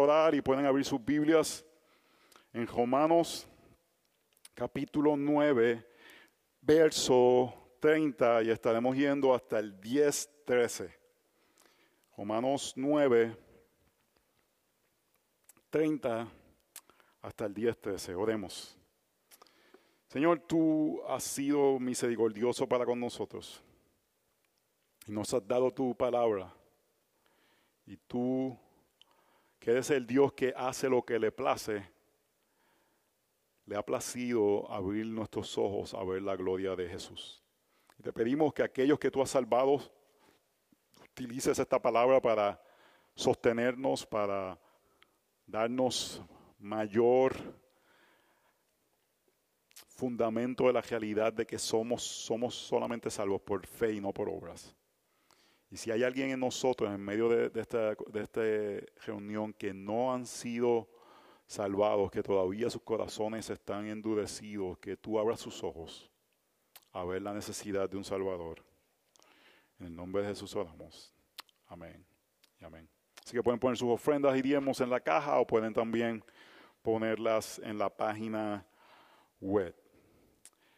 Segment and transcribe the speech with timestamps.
[0.00, 1.64] orar y pueden abrir sus Biblias
[2.52, 3.46] en Romanos
[4.54, 5.86] capítulo 9,
[6.60, 10.98] verso 30 y estaremos yendo hasta el 10, 13.
[12.16, 13.36] Romanos 9,
[15.70, 16.28] 30
[17.22, 18.14] hasta el 10, 13.
[18.14, 18.76] Oremos.
[20.08, 23.62] Señor, tú has sido misericordioso para con nosotros
[25.06, 26.52] y nos has dado tu palabra.
[27.86, 28.58] Y tú,
[29.60, 31.86] que eres el Dios que hace lo que le place,
[33.66, 37.44] le ha placido abrir nuestros ojos a ver la gloria de Jesús.
[37.98, 39.80] Y te pedimos que aquellos que tú has salvado,
[41.12, 42.60] utilices esta palabra para
[43.14, 44.58] sostenernos, para
[45.46, 46.22] darnos
[46.58, 47.36] mayor
[49.88, 54.30] fundamento de la realidad de que somos, somos solamente salvos por fe y no por
[54.30, 54.74] obras.
[55.70, 57.94] Y si hay alguien en nosotros, en medio de, esta,
[59.06, 60.88] reunión, que no han sido
[61.46, 66.10] salvados, que todavía sus corazones están endurecidos, que tú abras sus ojos
[66.92, 68.64] a ver la necesidad de un Salvador.
[69.78, 71.14] En el nombre de Jesús oramos.
[71.68, 72.04] Amén
[72.64, 72.88] amén.
[73.24, 76.24] Así que pueden poner sus ofrendas y diezmos en la caja o pueden también
[76.82, 78.66] ponerlas en la página
[79.40, 79.74] web.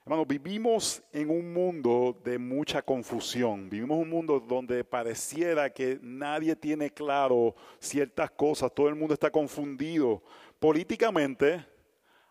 [0.04, 3.70] Hermanos, vivimos en un mundo de mucha confusión.
[3.70, 8.74] Vivimos en un mundo donde pareciera que nadie tiene claro ciertas cosas.
[8.74, 10.20] Todo el mundo está confundido.
[10.58, 11.64] Políticamente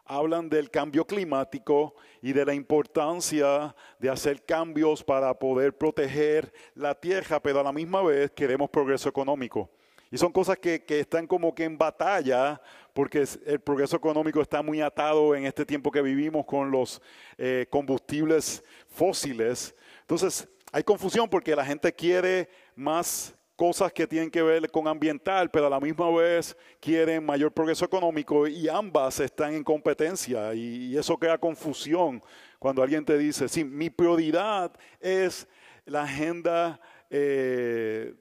[0.04, 6.94] hablan del cambio climático y de la importancia de hacer cambios para poder proteger la
[6.94, 9.70] tierra, pero a la misma vez queremos progreso económico.
[10.12, 12.62] Y son cosas que, están como que en batalla,
[12.94, 17.02] porque el progreso económico está muy atado en este tiempo que vivimos con los
[17.38, 19.74] eh, combustibles fósiles.
[20.02, 25.50] Entonces, hay confusión porque la gente quiere más cosas que tienen que ver con ambiental,
[25.50, 30.98] pero a la misma vez quieren mayor progreso económico y ambas están en competencia y,
[30.98, 32.22] eso crea confusión
[32.60, 35.48] cuando alguien te dice, sí, mi prioridad es
[35.86, 38.14] la agenda eh,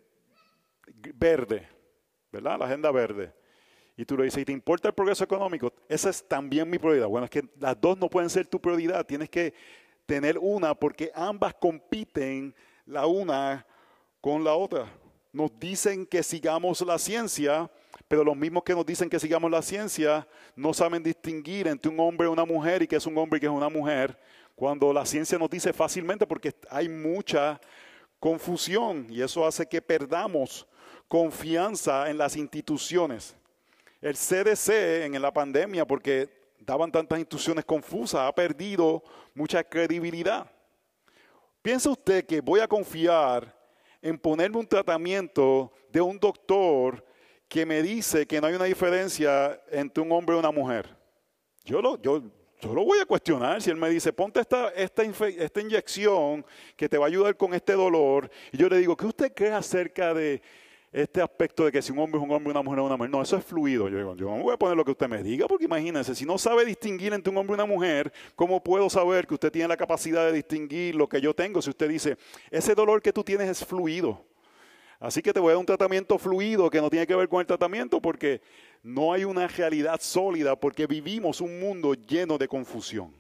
[1.15, 1.79] verde
[2.32, 2.58] ¿verdad?
[2.58, 3.32] La agenda verde.
[3.96, 5.72] Y tú le dices, ¿y te importa el progreso económico?
[5.88, 7.06] Esa es también mi prioridad.
[7.06, 9.04] Bueno, es que las dos no pueden ser tu prioridad.
[9.04, 9.52] Tienes que
[10.06, 12.54] tener una porque ambas compiten
[12.86, 13.66] la una
[14.20, 14.86] con la otra.
[15.32, 17.70] Nos dicen que sigamos la ciencia,
[18.08, 20.26] pero los mismos que nos dicen que sigamos la ciencia
[20.56, 23.41] no saben distinguir entre un hombre y una mujer y que es un hombre y
[23.41, 24.18] que es una mujer,
[24.56, 27.60] cuando la ciencia nos dice fácilmente porque hay mucha
[28.18, 30.66] confusión y eso hace que perdamos
[31.10, 33.34] confianza en las instituciones.
[34.00, 34.69] El CDC
[35.06, 36.28] en la pandemia, porque
[36.60, 39.03] daban tantas instrucciones confusas, ha perdido
[39.34, 40.48] mucha credibilidad.
[41.62, 43.53] ¿Piensa usted que voy a confiar
[44.00, 47.04] en ponerme un tratamiento de un doctor
[47.48, 50.97] que me dice que no hay una diferencia entre un hombre y una mujer?
[51.65, 52.22] Yo lo, yo,
[52.60, 56.47] yo lo voy a cuestionar si él me dice, ponte esta, esta, esta inyección
[56.77, 58.31] que te va a ayudar con este dolor.
[58.53, 60.41] Y yo le digo, ¿qué usted cree acerca de
[60.93, 63.11] este aspecto de que si un hombre es un hombre, una mujer es una mujer.
[63.11, 63.89] No, eso es fluido.
[63.89, 66.25] Yo digo, yo no voy a poner lo que usted me diga, porque imagínense, si
[66.25, 69.69] no sabe distinguir entre un hombre y una mujer, ¿cómo puedo saber que usted tiene
[69.69, 71.62] la capacidad de distinguir lo que yo tengo?
[71.62, 72.17] Si usted dice,
[72.51, 74.25] ese dolor que tú tienes es fluido.
[74.99, 77.41] Así que te voy a dar un tratamiento fluido que no tiene que ver con
[77.41, 78.43] el tratamiento porque
[78.83, 83.15] no hay una realidad sólida, porque vivimos un mundo lleno de confusión.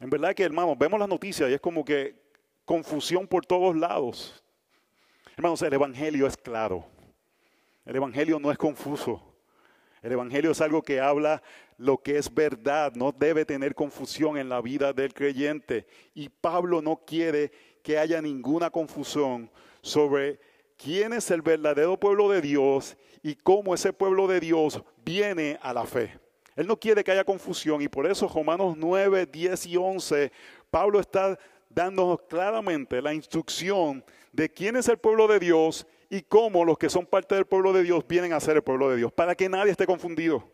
[0.00, 2.20] En verdad que, hermanos, vemos las noticias y es como que
[2.64, 4.41] confusión por todos lados.
[5.36, 6.84] Hermanos, el Evangelio es claro.
[7.86, 9.22] El Evangelio no es confuso.
[10.02, 11.42] El Evangelio es algo que habla
[11.78, 12.92] lo que es verdad.
[12.94, 15.86] No debe tener confusión en la vida del creyente.
[16.14, 17.50] Y Pablo no quiere
[17.82, 19.50] que haya ninguna confusión
[19.80, 20.38] sobre
[20.76, 25.72] quién es el verdadero pueblo de Dios y cómo ese pueblo de Dios viene a
[25.72, 26.18] la fe.
[26.56, 30.32] Él no quiere que haya confusión y por eso Romanos 9, 10 y 11,
[30.70, 31.38] Pablo está
[31.70, 36.90] dándonos claramente la instrucción de quién es el pueblo de Dios y cómo los que
[36.90, 39.48] son parte del pueblo de Dios vienen a ser el pueblo de Dios, para que
[39.48, 40.50] nadie esté confundido.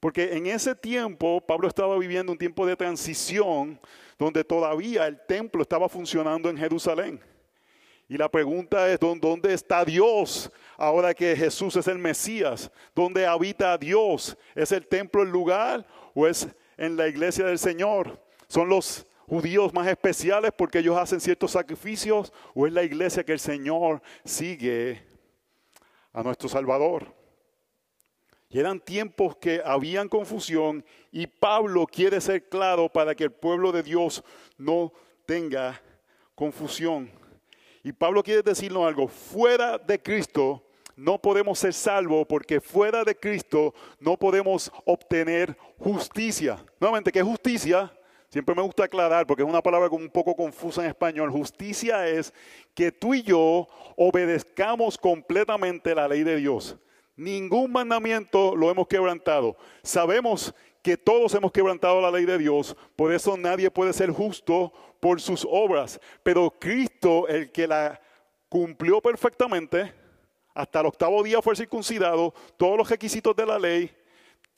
[0.00, 3.80] Porque en ese tiempo Pablo estaba viviendo un tiempo de transición
[4.18, 7.20] donde todavía el templo estaba funcionando en Jerusalén.
[8.08, 12.70] Y la pregunta es, ¿dónde está Dios ahora que Jesús es el Mesías?
[12.94, 14.36] ¿Dónde habita Dios?
[14.54, 16.46] ¿Es el templo el lugar o es
[16.76, 18.20] en la iglesia del Señor?
[18.48, 23.32] Son los judíos más especiales porque ellos hacen ciertos sacrificios o es la iglesia que
[23.32, 25.02] el Señor sigue
[26.12, 27.14] a nuestro Salvador.
[28.50, 33.72] Y eran tiempos que habían confusión y Pablo quiere ser claro para que el pueblo
[33.72, 34.22] de Dios
[34.58, 34.92] no
[35.24, 35.80] tenga
[36.34, 37.10] confusión.
[37.82, 40.62] Y Pablo quiere decirnos algo, fuera de Cristo
[40.94, 46.62] no podemos ser salvos porque fuera de Cristo no podemos obtener justicia.
[46.78, 47.90] Nuevamente, ¿qué es justicia?
[48.32, 51.30] Siempre me gusta aclarar porque es una palabra un poco confusa en español.
[51.30, 52.32] Justicia es
[52.72, 56.78] que tú y yo obedezcamos completamente la ley de Dios.
[57.14, 59.54] Ningún mandamiento lo hemos quebrantado.
[59.82, 64.72] Sabemos que todos hemos quebrantado la ley de Dios, por eso nadie puede ser justo
[64.98, 66.00] por sus obras.
[66.22, 68.00] Pero Cristo, el que la
[68.48, 69.92] cumplió perfectamente,
[70.54, 73.94] hasta el octavo día fue circuncidado, todos los requisitos de la ley,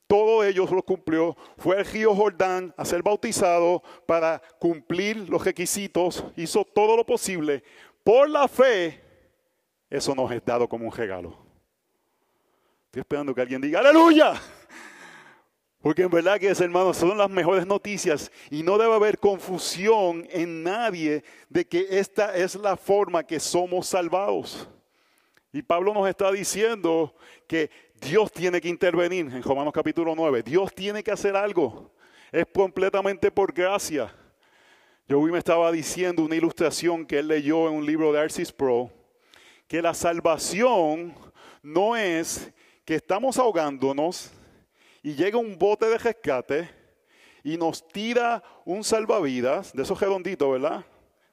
[0.07, 6.25] todos ellos los cumplió, fue al río Jordán a ser bautizado para cumplir los requisitos,
[6.37, 7.63] hizo todo lo posible.
[8.03, 9.01] Por la fe,
[9.89, 11.39] eso nos es dado como un regalo.
[12.87, 14.35] Estoy esperando que alguien diga, aleluya.
[15.85, 20.63] Porque en verdad que, hermanos, son las mejores noticias y no debe haber confusión en
[20.63, 24.67] nadie de que esta es la forma que somos salvados.
[25.53, 27.15] Y Pablo nos está diciendo
[27.47, 27.71] que
[28.05, 30.43] Dios tiene que intervenir en Romanos capítulo 9.
[30.43, 31.91] Dios tiene que hacer algo.
[32.31, 34.15] Es completamente por gracia.
[35.09, 38.53] Yo hoy me estaba diciendo una ilustración que él leyó en un libro de Arcis
[38.53, 38.91] Pro,
[39.67, 41.15] que la salvación
[41.63, 42.53] no es
[42.85, 44.33] que estamos ahogándonos,
[45.03, 46.71] y llega un bote de rescate
[47.43, 50.85] y nos tira un salvavidas, de esos redonditos, ¿verdad?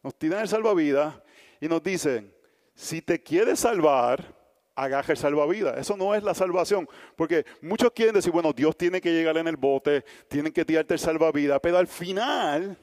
[0.02, 1.16] Nos tiran el salvavidas
[1.60, 2.34] y nos dicen,
[2.76, 4.41] si te quieres salvar,
[4.76, 5.78] agaja el salvavidas.
[5.78, 9.48] Eso no es la salvación, porque muchos quieren decir, bueno, Dios tiene que llegar en
[9.48, 12.78] el bote, tienen que tirarte el salvavidas, pero al final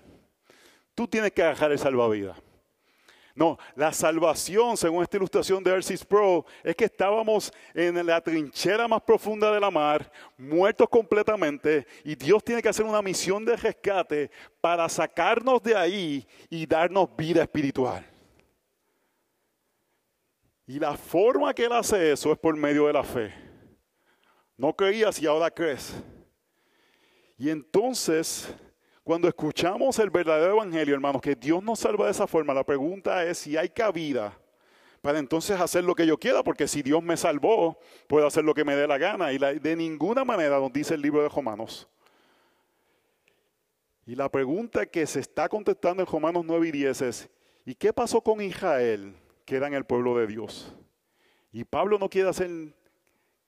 [0.95, 2.37] tú tienes que agajar el salvavidas.
[3.39, 8.89] No, la salvación, según esta ilustración de Arcis Pro, es que estábamos en la trinchera
[8.89, 13.57] más profunda de la mar, muertos completamente, y Dios tiene que hacer una misión de
[13.57, 14.29] rescate
[14.61, 18.05] para sacarnos de ahí y darnos vida espiritual.
[20.69, 23.33] Y la forma que Él hace eso es por medio de la fe.
[24.55, 25.95] No creías y ahora crees.
[27.39, 28.55] Y entonces
[29.03, 33.25] cuando escuchamos el verdadero evangelio, hermanos, que Dios nos salva de esa forma, la pregunta
[33.25, 34.39] es si hay cabida
[35.01, 38.53] para entonces hacer lo que yo quiera, porque si Dios me salvó, puedo hacer lo
[38.53, 39.33] que me dé la gana.
[39.33, 41.89] Y de ninguna manera nos dice el libro de Romanos.
[44.05, 47.31] Y la pregunta que se está contestando en Romanos 9 y 10 es,
[47.65, 49.15] ¿y qué pasó con Israel,
[49.49, 50.75] que era en el pueblo de Dios?
[51.53, 52.51] Y Pablo no quiere hacer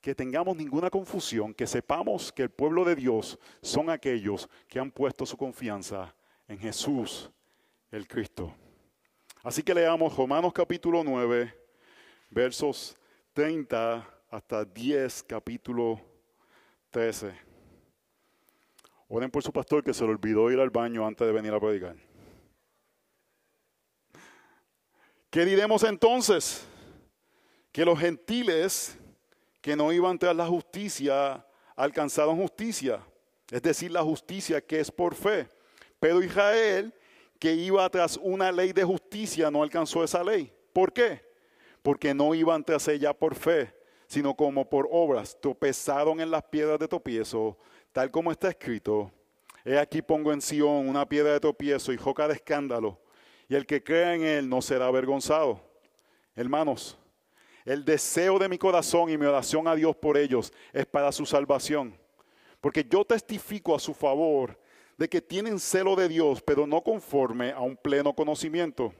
[0.00, 4.90] que tengamos ninguna confusión, que sepamos que el pueblo de Dios son aquellos que han
[4.90, 6.16] puesto su confianza
[6.48, 7.30] en Jesús,
[7.90, 8.50] el Cristo.
[9.42, 11.54] Así que leamos Romanos capítulo 9,
[12.30, 12.96] versos
[13.34, 16.00] 30 hasta 10, capítulo
[16.88, 17.30] 13.
[19.08, 21.60] Oren por su pastor que se le olvidó ir al baño antes de venir a
[21.60, 21.94] predicar.
[25.30, 26.66] ¿Qué diremos entonces?
[27.70, 28.98] Que los gentiles
[29.60, 31.46] que no iban tras la justicia,
[31.76, 33.00] alcanzaron justicia,
[33.50, 35.48] es decir, la justicia que es por fe.
[36.00, 36.92] Pero Israel,
[37.38, 40.52] que iba tras una ley de justicia, no alcanzó esa ley.
[40.72, 41.24] ¿Por qué?
[41.82, 43.72] Porque no iban tras ella por fe,
[44.08, 45.36] sino como por obras.
[45.40, 47.56] Tropezaron en las piedras de tropiezo,
[47.92, 49.12] tal como está escrito.
[49.64, 52.98] He aquí pongo en Sion una piedra de tropiezo y joca de escándalo,
[53.50, 55.60] y el que crea en él no será avergonzado.
[56.36, 56.96] Hermanos,
[57.64, 61.26] el deseo de mi corazón y mi oración a Dios por ellos es para su
[61.26, 61.98] salvación.
[62.60, 64.56] Porque yo testifico a su favor
[64.96, 68.94] de que tienen celo de Dios, pero no conforme a un pleno conocimiento.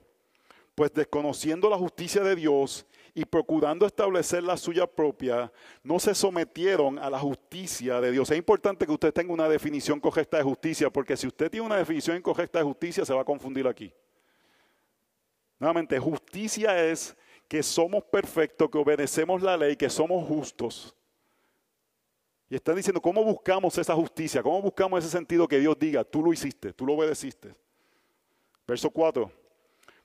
[0.74, 2.84] Pues desconociendo la justicia de Dios
[3.14, 5.52] y procurando establecer la suya propia,
[5.84, 8.28] no se sometieron a la justicia de Dios.
[8.28, 11.76] Es importante que usted tenga una definición correcta de justicia, porque si usted tiene una
[11.76, 13.92] definición incorrecta de justicia, se va a confundir aquí.
[15.60, 17.14] Nuevamente, justicia es
[17.46, 20.96] que somos perfectos, que obedecemos la ley, que somos justos.
[22.48, 24.42] Y están diciendo, ¿cómo buscamos esa justicia?
[24.42, 27.54] ¿Cómo buscamos ese sentido que Dios diga, tú lo hiciste, tú lo obedeciste?
[28.66, 29.30] Verso 4.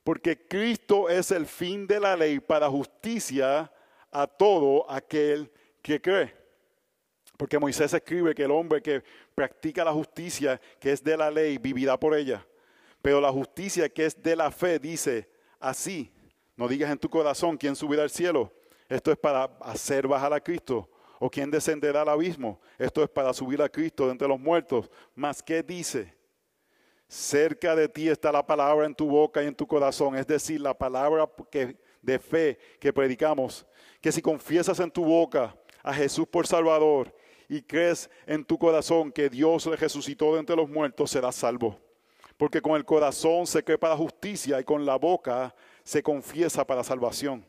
[0.03, 3.71] Porque Cristo es el fin de la ley para justicia
[4.11, 5.49] a todo aquel
[5.81, 6.35] que cree.
[7.37, 11.57] Porque Moisés escribe que el hombre que practica la justicia que es de la ley
[11.57, 12.45] vivirá por ella.
[13.01, 16.11] Pero la justicia que es de la fe dice así,
[16.55, 18.51] no digas en tu corazón quién subirá al cielo.
[18.87, 20.89] Esto es para hacer bajar a Cristo.
[21.19, 22.59] O quién descenderá al abismo.
[22.77, 24.89] Esto es para subir a Cristo de entre los muertos.
[25.13, 26.13] Mas, ¿qué dice?
[27.07, 30.15] Cerca de ti está la palabra en tu boca y en tu corazón.
[30.15, 33.65] Es decir, la palabra que, de fe que predicamos.
[34.01, 37.15] Que si confiesas en tu boca a Jesús por Salvador
[37.47, 41.79] y crees en tu corazón que Dios le resucitó de entre los muertos, serás salvo.
[42.37, 46.83] Porque con el corazón se cree para justicia y con la boca se confiesa para
[46.83, 47.45] salvación.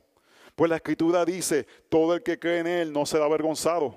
[0.54, 3.94] Pues la escritura dice, todo el que cree en Él no será avergonzado,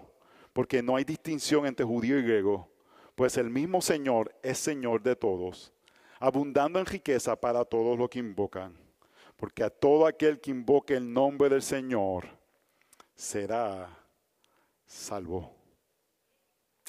[0.51, 2.69] porque no hay distinción entre judío y griego,
[3.15, 5.71] pues el mismo Señor es Señor de todos,
[6.19, 8.77] abundando en riqueza para todos los que invocan,
[9.37, 12.27] porque a todo aquel que invoque el nombre del Señor
[13.15, 13.97] será
[14.85, 15.53] salvo.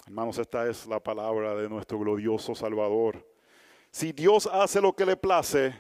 [0.07, 3.30] Hermanos, esta es la palabra de nuestro glorioso Salvador.
[3.91, 5.75] Si Dios hace lo que le place,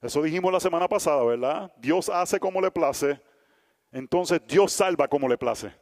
[0.00, 1.72] eso dijimos la semana pasada, ¿verdad?
[1.76, 3.20] Dios hace como le place,
[3.92, 5.72] entonces Dios salva como le place.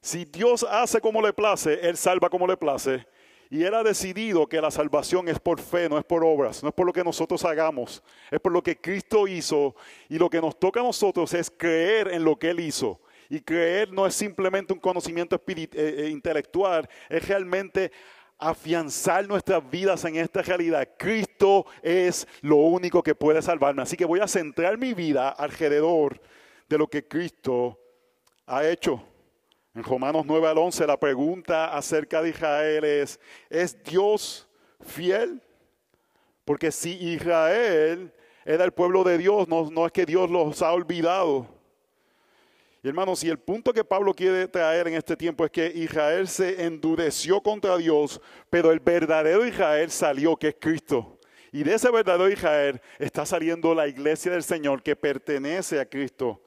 [0.00, 3.06] Si Dios hace como le place, Él salva como le place.
[3.48, 6.68] Y Él ha decidido que la salvación es por fe, no es por obras, no
[6.68, 9.74] es por lo que nosotros hagamos, es por lo que Cristo hizo.
[10.08, 13.00] Y lo que nos toca a nosotros es creer en lo que Él hizo.
[13.28, 17.90] Y creer no es simplemente un conocimiento eh, eh, intelectual, es realmente
[18.38, 20.88] afianzar nuestras vidas en esta realidad.
[20.98, 23.82] Cristo es lo único que puede salvarme.
[23.82, 26.20] Así que voy a centrar mi vida alrededor
[26.68, 27.78] de lo que Cristo
[28.46, 29.02] ha hecho.
[29.74, 34.48] En Romanos 9 al 11 la pregunta acerca de Israel es, ¿es Dios
[34.80, 35.42] fiel?
[36.44, 38.12] Porque si Israel
[38.44, 41.55] era el pueblo de Dios, no, no es que Dios los ha olvidado.
[42.86, 46.28] Y hermanos, y el punto que Pablo quiere traer en este tiempo es que Israel
[46.28, 51.18] se endureció contra Dios, pero el verdadero Israel salió, que es Cristo.
[51.50, 56.40] Y de ese verdadero Israel está saliendo la iglesia del Señor que pertenece a Cristo.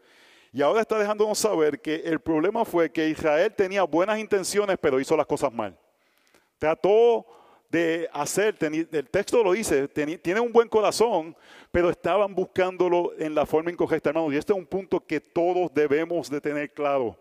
[0.53, 4.97] Y ahora está dejándonos saber que el problema fue que Israel tenía buenas intenciones, pero
[4.97, 5.77] hizo las cosas mal.
[6.57, 7.25] Trató
[7.69, 11.35] de hacer, el texto lo dice, tiene un buen corazón,
[11.71, 14.33] pero estaban buscándolo en la forma incorrecta, hermanos.
[14.33, 17.15] Y este es un punto que todos debemos de tener claro.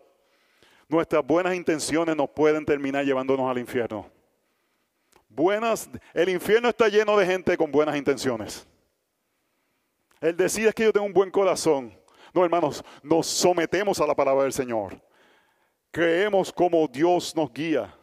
[0.87, 4.09] Nuestras buenas intenciones nos pueden terminar llevándonos al infierno.
[5.27, 8.67] Buenas, el infierno está lleno de gente con buenas intenciones.
[10.19, 11.95] El decir es que yo tengo un buen corazón.
[12.33, 14.99] No, hermanos, nos sometemos a la palabra del Señor.
[15.91, 17.95] Creemos como Dios nos guía.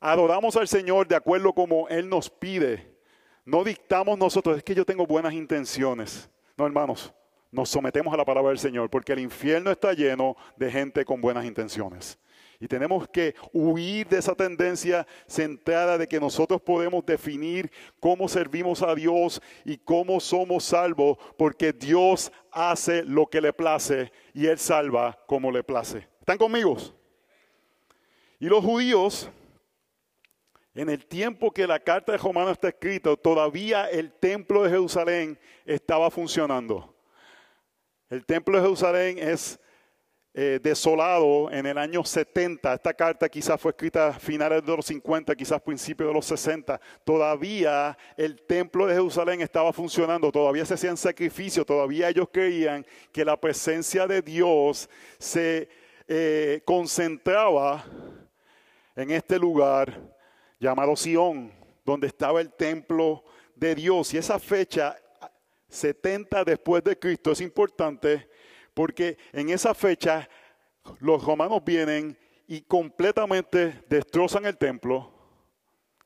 [0.00, 2.94] Adoramos al Señor de acuerdo como Él nos pide.
[3.44, 6.30] No dictamos nosotros, es que yo tengo buenas intenciones.
[6.56, 7.12] No, hermanos,
[7.50, 11.20] nos sometemos a la palabra del Señor porque el infierno está lleno de gente con
[11.20, 12.18] buenas intenciones.
[12.60, 18.82] Y tenemos que huir de esa tendencia centrada de que nosotros podemos definir cómo servimos
[18.82, 24.58] a Dios y cómo somos salvos, porque Dios hace lo que le place y Él
[24.58, 26.08] salva como le place.
[26.18, 26.76] ¿Están conmigo?
[28.40, 29.30] Y los judíos
[30.78, 35.36] en el tiempo que la carta de Romano está escrita, todavía el templo de Jerusalén
[35.66, 36.94] estaba funcionando.
[38.08, 39.58] El templo de Jerusalén es
[40.32, 42.74] eh, desolado en el año 70.
[42.74, 46.80] Esta carta quizás fue escrita a finales de los 50, quizás principios de los 60.
[47.02, 53.24] Todavía el templo de Jerusalén estaba funcionando, todavía se hacían sacrificios, todavía ellos creían que
[53.24, 55.68] la presencia de Dios se
[56.06, 57.84] eh, concentraba
[58.94, 60.17] en este lugar
[60.58, 61.52] llamado Sión,
[61.84, 63.24] donde estaba el templo
[63.54, 64.12] de Dios.
[64.14, 64.96] Y esa fecha,
[65.68, 68.28] 70 después de Cristo, es importante
[68.74, 70.28] porque en esa fecha
[71.00, 75.12] los romanos vienen y completamente destrozan el templo.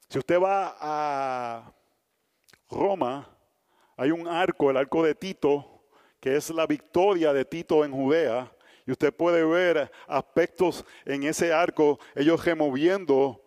[0.08, 1.72] Si usted va a
[2.68, 3.28] Roma,
[3.96, 5.84] hay un arco, el arco de Tito,
[6.18, 8.50] que es la victoria de Tito en Judea.
[8.86, 13.41] Y usted puede ver aspectos en ese arco, ellos removiendo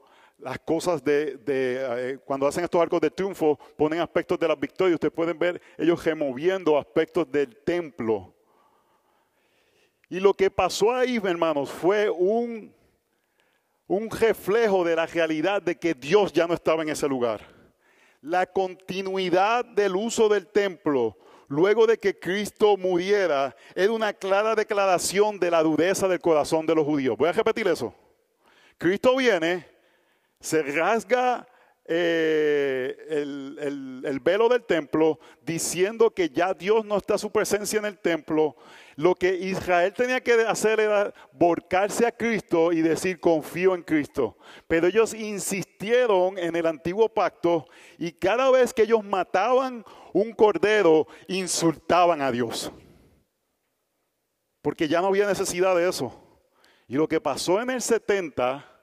[0.45, 4.93] las cosas de, eh, cuando hacen estos arcos de triunfo, ponen aspectos de la victoria.
[4.93, 8.31] Ustedes pueden ver ellos removiendo aspectos del templo.
[10.07, 12.71] Y lo que pasó ahí, hermanos, fue un,
[13.87, 17.41] un reflejo de la realidad de que Dios ya no estaba en ese lugar.
[18.21, 25.39] La continuidad del uso del templo luego de que Cristo muriera era una clara declaración
[25.39, 27.17] de la dureza del corazón de los judíos.
[27.17, 27.95] Voy a repetir eso.
[28.77, 29.74] Cristo viene,
[30.39, 31.47] se rasga
[31.87, 37.99] eh, el, velo del templo diciendo que ya Dios no está su presencia en el
[37.99, 38.55] templo.
[38.95, 44.37] Lo que Israel tenía que hacer era volcarse a Cristo y decir confío en Cristo.
[44.67, 47.67] Pero ellos insistieron en el antiguo pacto
[47.99, 52.71] y cada vez que ellos mataban un cordero insultaban a Dios.
[54.63, 56.19] Porque ya no había necesidad de eso.
[56.87, 58.74] Y lo que pasó en el 70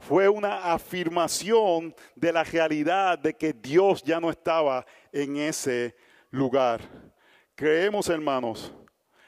[0.00, 5.94] fue una afirmación de la realidad de que Dios ya no estaba en ese
[6.30, 6.80] lugar.
[7.54, 8.72] Creemos, hermanos.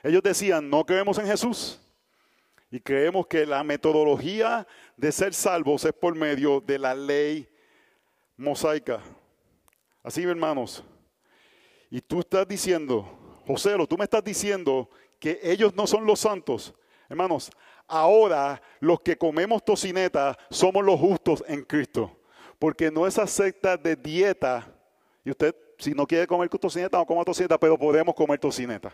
[0.02, 1.78] Ellos decían, no creemos en Jesús.
[2.70, 7.46] Y creemos que la metodología de ser salvos es por medio de la ley
[8.36, 9.00] mosaica.
[10.02, 10.82] Así, hermanos.
[11.90, 13.06] Y tú estás diciendo,
[13.46, 14.88] José, tú me estás diciendo
[15.20, 16.74] que ellos no son los santos.
[17.10, 17.50] Hermanos,
[17.92, 22.10] ahora los que comemos tocineta somos los justos en Cristo.
[22.58, 24.66] Porque no es secta de dieta,
[25.24, 28.92] y usted si no quiere comer tocineta, no coma tocineta, pero podemos comer tocineta.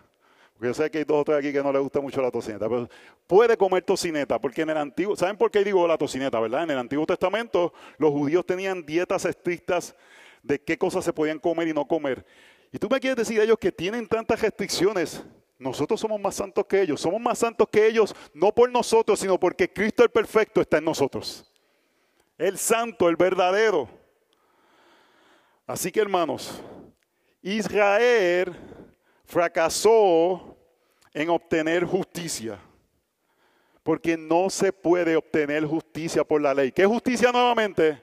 [0.54, 2.30] Porque yo sé que hay dos o tres aquí que no les gusta mucho la
[2.30, 2.88] tocineta, pero
[3.26, 6.64] puede comer tocineta, porque en el antiguo, ¿saben por qué digo la tocineta, verdad?
[6.64, 9.94] En el Antiguo Testamento los judíos tenían dietas estrictas
[10.42, 12.24] de qué cosas se podían comer y no comer.
[12.72, 15.22] Y tú me quieres decir a ellos que tienen tantas restricciones,
[15.58, 19.38] nosotros somos más santos que ellos, somos más santos que ellos, no por nosotros, sino
[19.40, 21.50] porque Cristo el perfecto está en nosotros.
[22.36, 23.88] El santo, el verdadero.
[25.66, 26.62] Así que hermanos,
[27.42, 28.56] Israel
[29.24, 30.56] fracasó
[31.12, 32.60] en obtener justicia,
[33.82, 36.70] porque no se puede obtener justicia por la ley.
[36.70, 38.00] ¿Qué es justicia nuevamente?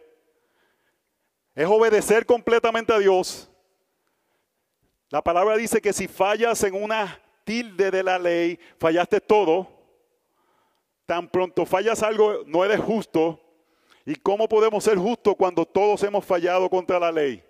[1.56, 3.50] Es obedecer completamente a Dios.
[5.10, 9.68] La palabra dice que si fallas en una tilde de la ley, fallaste todo.
[11.06, 13.40] Tan pronto fallas algo, no eres justo.
[14.06, 17.44] ¿Y cómo podemos ser justos cuando todos hemos fallado contra la ley?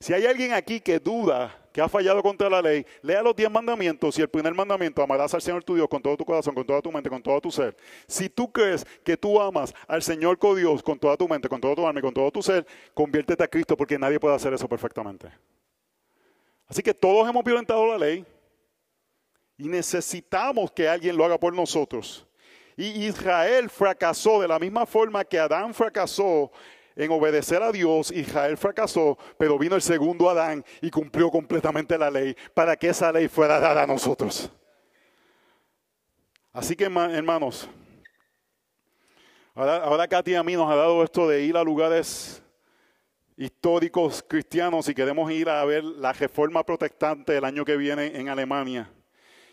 [0.00, 3.50] Si hay alguien aquí que duda que ha fallado contra la ley, lea los diez
[3.50, 6.64] mandamientos y el primer mandamiento, amarás al Señor tu Dios con todo tu corazón, con
[6.64, 7.76] toda tu mente, con todo tu ser.
[8.06, 11.60] Si tú crees que tú amas al Señor con Dios con toda tu mente, con
[11.60, 14.52] todo tu alma y con todo tu ser, conviértete a Cristo porque nadie puede hacer
[14.52, 15.28] eso perfectamente.
[16.66, 18.24] Así que todos hemos violentado la ley
[19.56, 22.26] y necesitamos que alguien lo haga por nosotros.
[22.76, 26.50] Y Israel fracasó de la misma forma que Adán fracasó
[26.96, 32.10] en obedecer a Dios, Israel fracasó, pero vino el segundo Adán y cumplió completamente la
[32.10, 34.50] ley para que esa ley fuera dada a nosotros.
[36.52, 37.68] Así que hermanos,
[39.54, 42.42] ahora, ahora Katy a mí nos ha dado esto de ir a lugares
[43.36, 48.28] históricos cristianos y queremos ir a ver la reforma protestante el año que viene en
[48.28, 48.88] Alemania.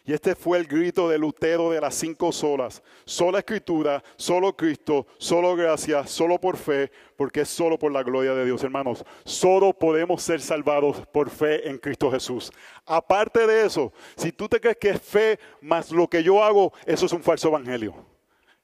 [0.04, 2.82] Y este fue el grito de Lutero de las cinco solas.
[3.06, 8.34] Sola escritura, solo Cristo, solo gracia, solo por fe, porque es solo por la gloria
[8.34, 9.06] de Dios, hermanos.
[9.24, 12.52] Solo podemos ser salvados por fe en Cristo Jesús.
[12.86, 16.74] Aparte de eso, si tú te crees que es fe más lo que yo hago,
[16.86, 17.94] eso es un falso evangelio.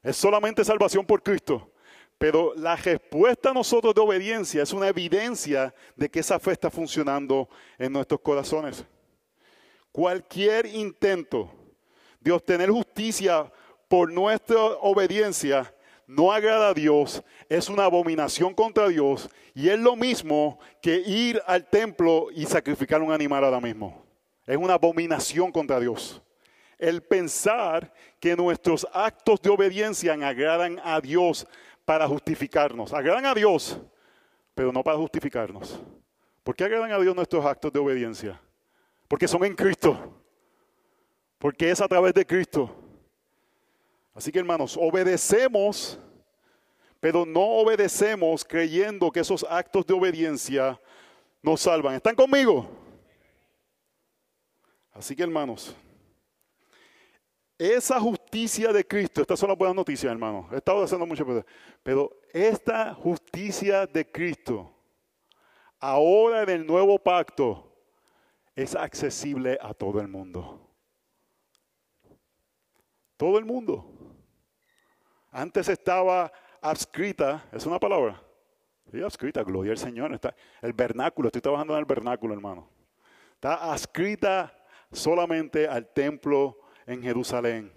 [0.01, 1.71] Es solamente salvación por Cristo.
[2.17, 6.71] Pero la respuesta a nosotros de obediencia es una evidencia de que esa fe está
[6.71, 8.83] funcionando en nuestros corazones.
[9.97, 11.49] Cualquier intento
[12.19, 13.51] de obtener justicia
[13.87, 15.73] por nuestra obediencia
[16.05, 21.41] no agrada a Dios, es una abominación contra Dios y es lo mismo que ir
[21.47, 24.05] al templo y sacrificar un animal ahora mismo.
[24.45, 26.21] Es una abominación contra Dios.
[26.77, 31.47] El pensar que nuestros actos de obediencia agradan a Dios
[31.85, 32.93] para justificarnos.
[32.93, 33.79] Agradan a Dios,
[34.53, 35.81] pero no para justificarnos.
[36.43, 38.39] ¿Por qué agradan a Dios nuestros actos de obediencia?
[39.07, 40.21] Porque son en Cristo.
[41.37, 42.73] Porque es a través de Cristo.
[44.13, 45.99] Así que hermanos, obedecemos,
[46.99, 50.79] pero no obedecemos creyendo que esos actos de obediencia
[51.43, 51.95] nos salvan.
[51.95, 52.67] ¿Están conmigo?
[54.91, 55.75] Así que hermanos,
[57.59, 60.51] esa justicia de Cristo, estas son las buenas noticias, hermanos.
[60.51, 61.25] He estado haciendo mucho,
[61.83, 64.71] pero esta justicia de Cristo,
[65.79, 67.66] ahora en el nuevo pacto,
[68.57, 70.59] es accesible a todo el mundo.
[73.15, 73.85] Todo el mundo.
[75.31, 78.19] Antes estaba adscrita, es una palabra.
[78.91, 80.11] Sí, adscrita, gloria al Señor.
[80.11, 82.67] Está, el vernáculo, estoy trabajando en el vernáculo, hermano.
[83.35, 84.51] Está adscrita
[84.91, 87.71] solamente al templo en Jerusalén.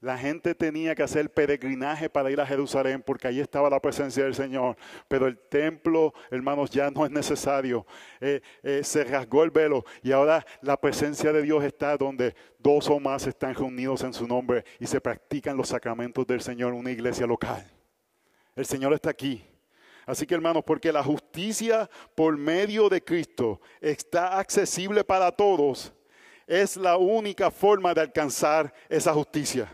[0.00, 4.24] La gente tenía que hacer peregrinaje para ir a Jerusalén porque allí estaba la presencia
[4.24, 4.76] del Señor.
[5.08, 7.86] Pero el templo, hermanos, ya no es necesario.
[8.18, 12.88] Eh, eh, se rasgó el velo y ahora la presencia de Dios está donde dos
[12.88, 16.90] o más están reunidos en su nombre y se practican los sacramentos del Señor, una
[16.90, 17.62] iglesia local.
[18.56, 19.44] El Señor está aquí.
[20.06, 25.92] Así que hermanos, porque la justicia por medio de Cristo está accesible para todos,
[26.46, 29.70] es la única forma de alcanzar esa justicia.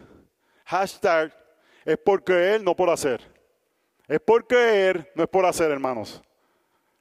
[0.66, 1.32] Hashtag
[1.84, 3.20] es por creer, no por hacer.
[4.08, 6.20] Es por creer, no es por hacer, hermanos.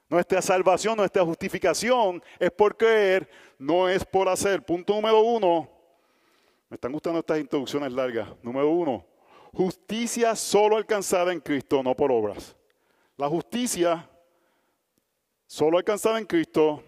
[0.07, 4.63] Nuestra salvación, nuestra justificación es por creer, no es por hacer.
[4.63, 5.67] Punto número uno.
[6.69, 8.29] Me están gustando estas introducciones largas.
[8.43, 9.03] Número uno.
[9.51, 12.55] Justicia solo alcanzada en Cristo, no por obras.
[13.17, 14.07] La justicia
[15.47, 16.83] solo alcanzada en Cristo,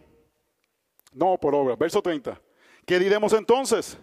[1.12, 1.78] no por obras.
[1.78, 2.40] Verso 30.
[2.86, 3.98] ¿Qué diremos entonces?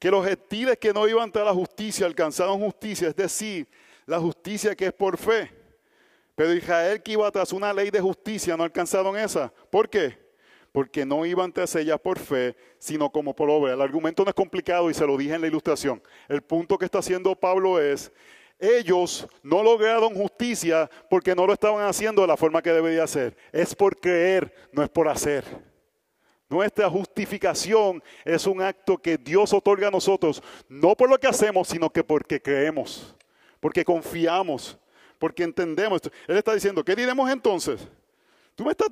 [0.00, 3.68] Que los gentiles que no iban tras la justicia alcanzaron justicia, es decir,
[4.06, 5.52] la justicia que es por fe.
[6.34, 9.52] Pero Israel que iba tras una ley de justicia no alcanzaron esa.
[9.70, 10.18] ¿Por qué?
[10.72, 13.74] porque no iban tras ellas por fe, sino como por obra.
[13.74, 16.02] El argumento no es complicado y se lo dije en la ilustración.
[16.28, 18.12] El punto que está haciendo Pablo es,
[18.58, 23.36] ellos no lograron justicia porque no lo estaban haciendo de la forma que debería ser.
[23.52, 25.44] Es por creer, no es por hacer.
[26.50, 31.68] Nuestra justificación es un acto que Dios otorga a nosotros, no por lo que hacemos,
[31.68, 33.14] sino que porque creemos,
[33.60, 34.76] porque confiamos,
[35.20, 36.00] porque entendemos.
[36.26, 37.86] Él está diciendo, ¿qué diremos entonces?
[38.56, 38.90] Tú me estás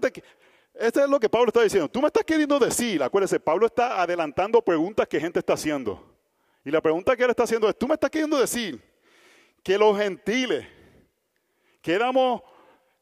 [0.75, 1.89] esto es lo que Pablo está diciendo.
[1.89, 6.17] Tú me estás queriendo decir, acuérdese, Pablo está adelantando preguntas que gente está haciendo.
[6.65, 8.81] Y la pregunta que él está haciendo es, tú me estás queriendo decir
[9.65, 10.65] que los gentiles,
[11.83, 12.43] que éramos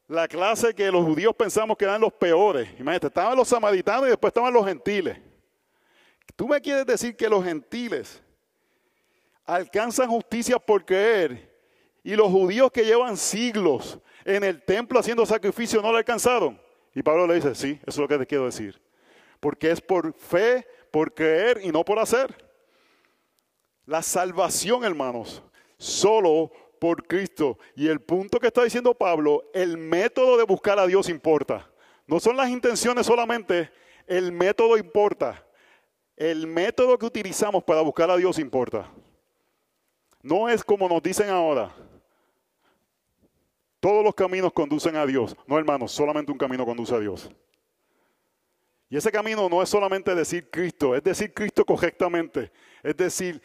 [0.07, 2.69] la clase que los judíos pensamos que eran los peores.
[2.79, 5.17] Imagínate, estaban los samaritanos y después estaban los gentiles.
[6.35, 8.21] Tú me quieres decir que los gentiles
[9.45, 11.55] alcanzan justicia por creer
[12.03, 16.59] y los judíos que llevan siglos en el templo haciendo sacrificio no lo alcanzaron.
[16.93, 18.81] Y Pablo le dice, sí, eso es lo que te quiero decir.
[19.39, 22.45] Porque es por fe, por creer y no por hacer.
[23.85, 25.43] La salvación, hermanos,
[25.77, 27.57] solo por Cristo.
[27.75, 31.69] Y el punto que está diciendo Pablo, el método de buscar a Dios importa.
[32.05, 33.69] No son las intenciones solamente,
[34.07, 35.45] el método importa.
[36.15, 38.89] El método que utilizamos para buscar a Dios importa.
[40.21, 41.75] No es como nos dicen ahora.
[43.79, 45.35] Todos los caminos conducen a Dios.
[45.45, 47.29] No, hermanos, solamente un camino conduce a Dios.
[48.89, 52.51] Y ese camino no es solamente decir Cristo, es decir Cristo correctamente.
[52.81, 53.41] Es decir,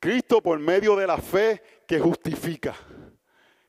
[0.00, 2.76] Cristo por medio de la fe que justifica.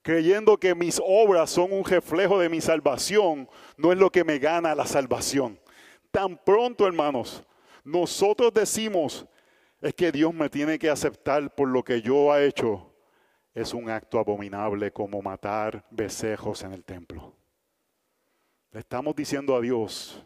[0.04, 4.38] Creyendo que mis obras son un reflejo de mi salvación, no es lo que me
[4.38, 5.60] gana la salvación.
[6.12, 7.44] Tan pronto, hermanos,
[7.84, 9.26] nosotros decimos,
[9.82, 12.94] es que Dios me tiene que aceptar por lo que yo he hecho,
[13.56, 17.36] es un acto abominable como matar becejos en el templo.
[18.72, 20.24] Le estamos diciendo a Dios,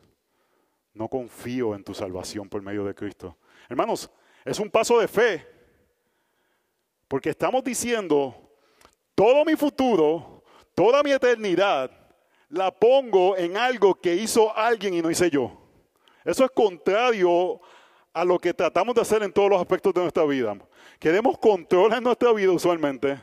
[0.93, 3.37] no confío en tu salvación por medio de Cristo.
[3.69, 4.11] Hermanos,
[4.43, 5.54] es un paso de fe.
[7.07, 8.35] Porque estamos diciendo,
[9.13, 11.91] todo mi futuro, toda mi eternidad,
[12.49, 15.51] la pongo en algo que hizo alguien y no hice yo.
[16.23, 17.61] Eso es contrario
[18.13, 20.57] a lo que tratamos de hacer en todos los aspectos de nuestra vida.
[20.99, 23.21] Queremos control en nuestra vida usualmente.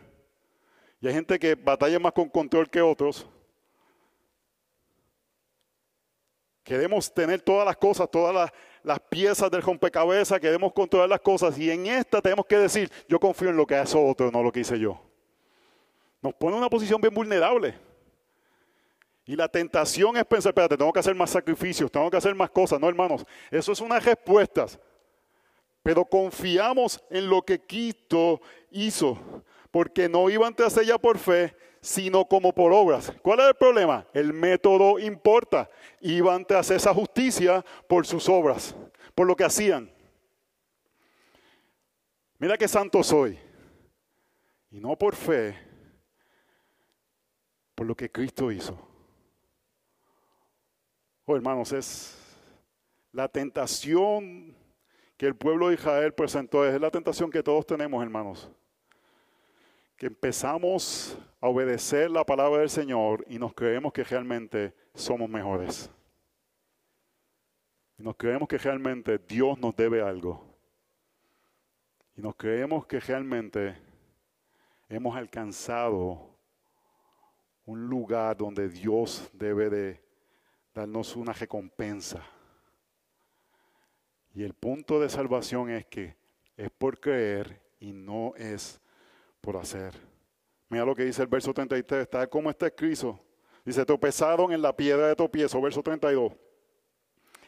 [1.01, 3.27] Y hay gente que batalla más con control que otros.
[6.62, 8.53] Queremos tener todas las cosas, todas las,
[8.85, 13.21] las piezas del rompecabezas, queremos controlar las cosas y en esta tenemos que decir, yo
[13.21, 15.01] confío en lo que hace otro, no lo que hice yo.
[16.21, 17.75] Nos pone en una posición bien vulnerable.
[19.25, 22.51] Y la tentación es pensar, espérate, tengo que hacer más sacrificios, tengo que hacer más
[22.51, 22.81] cosas.
[22.81, 24.66] No, hermanos, eso es una respuesta.
[25.83, 28.40] Pero confiamos en lo que Cristo
[28.71, 29.18] hizo,
[29.71, 33.12] porque no iban tras ella por fe, sino como por obras.
[33.23, 34.07] ¿Cuál es el problema?
[34.14, 35.68] El método importa.
[36.01, 38.75] Iban tras esa justicia por sus obras,
[39.16, 39.92] por lo que hacían.
[42.38, 43.37] Mira qué santo soy.
[44.71, 45.59] Y no por fe,
[47.75, 48.79] por lo que Cristo hizo.
[51.25, 52.16] Oh, hermanos, es
[53.11, 54.57] la tentación
[55.16, 58.49] que el pueblo de Israel presentó, es la tentación que todos tenemos, hermanos
[60.03, 65.88] que empezamos a obedecer la palabra del Señor y nos creemos que realmente somos mejores.
[67.97, 70.45] Y nos creemos que realmente Dios nos debe algo.
[72.17, 73.77] Y nos creemos que realmente
[74.88, 76.37] hemos alcanzado
[77.65, 80.05] un lugar donde Dios debe de
[80.75, 82.27] darnos una recompensa.
[84.35, 86.17] Y el punto de salvación es que
[86.57, 88.82] es por creer y no es
[89.42, 89.92] por hacer.
[90.70, 93.20] Mira lo que dice el verso 33, está como está escrito.
[93.64, 96.33] Dice, tropezaron en la piedra de tropiezo, verso 32.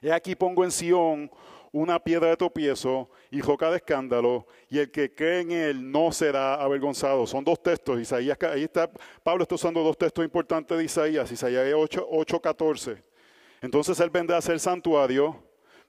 [0.02, 1.30] He aquí pongo en Sión
[1.72, 6.12] una piedra de tropiezo y roca de escándalo, y el que cree en él no
[6.12, 7.26] será avergonzado.
[7.26, 8.90] Son dos textos, Isaías, ahí está,
[9.22, 13.02] Pablo está usando dos textos importantes de Isaías, Isaías 8, 8 14.
[13.60, 15.42] Entonces él vendrá a ser santuario,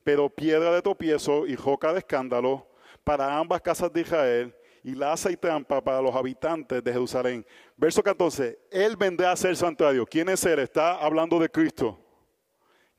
[0.03, 2.67] pero piedra de tropiezo y roca de escándalo
[3.03, 4.55] para ambas casas de Israel,
[4.85, 7.43] y laza y trampa para los habitantes de Jerusalén.
[7.75, 10.05] Verso 14, Él vendrá a ser santuario.
[10.05, 10.59] ¿Quién es Él?
[10.59, 11.99] Está hablando de Cristo.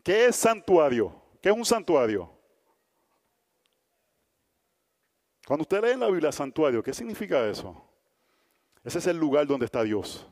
[0.03, 1.14] ¿Qué es santuario?
[1.40, 2.29] ¿Qué es un santuario?
[5.46, 7.81] Cuando usted lee en la Biblia santuario, ¿qué significa eso?
[8.83, 10.27] Ese es el lugar donde está Dios.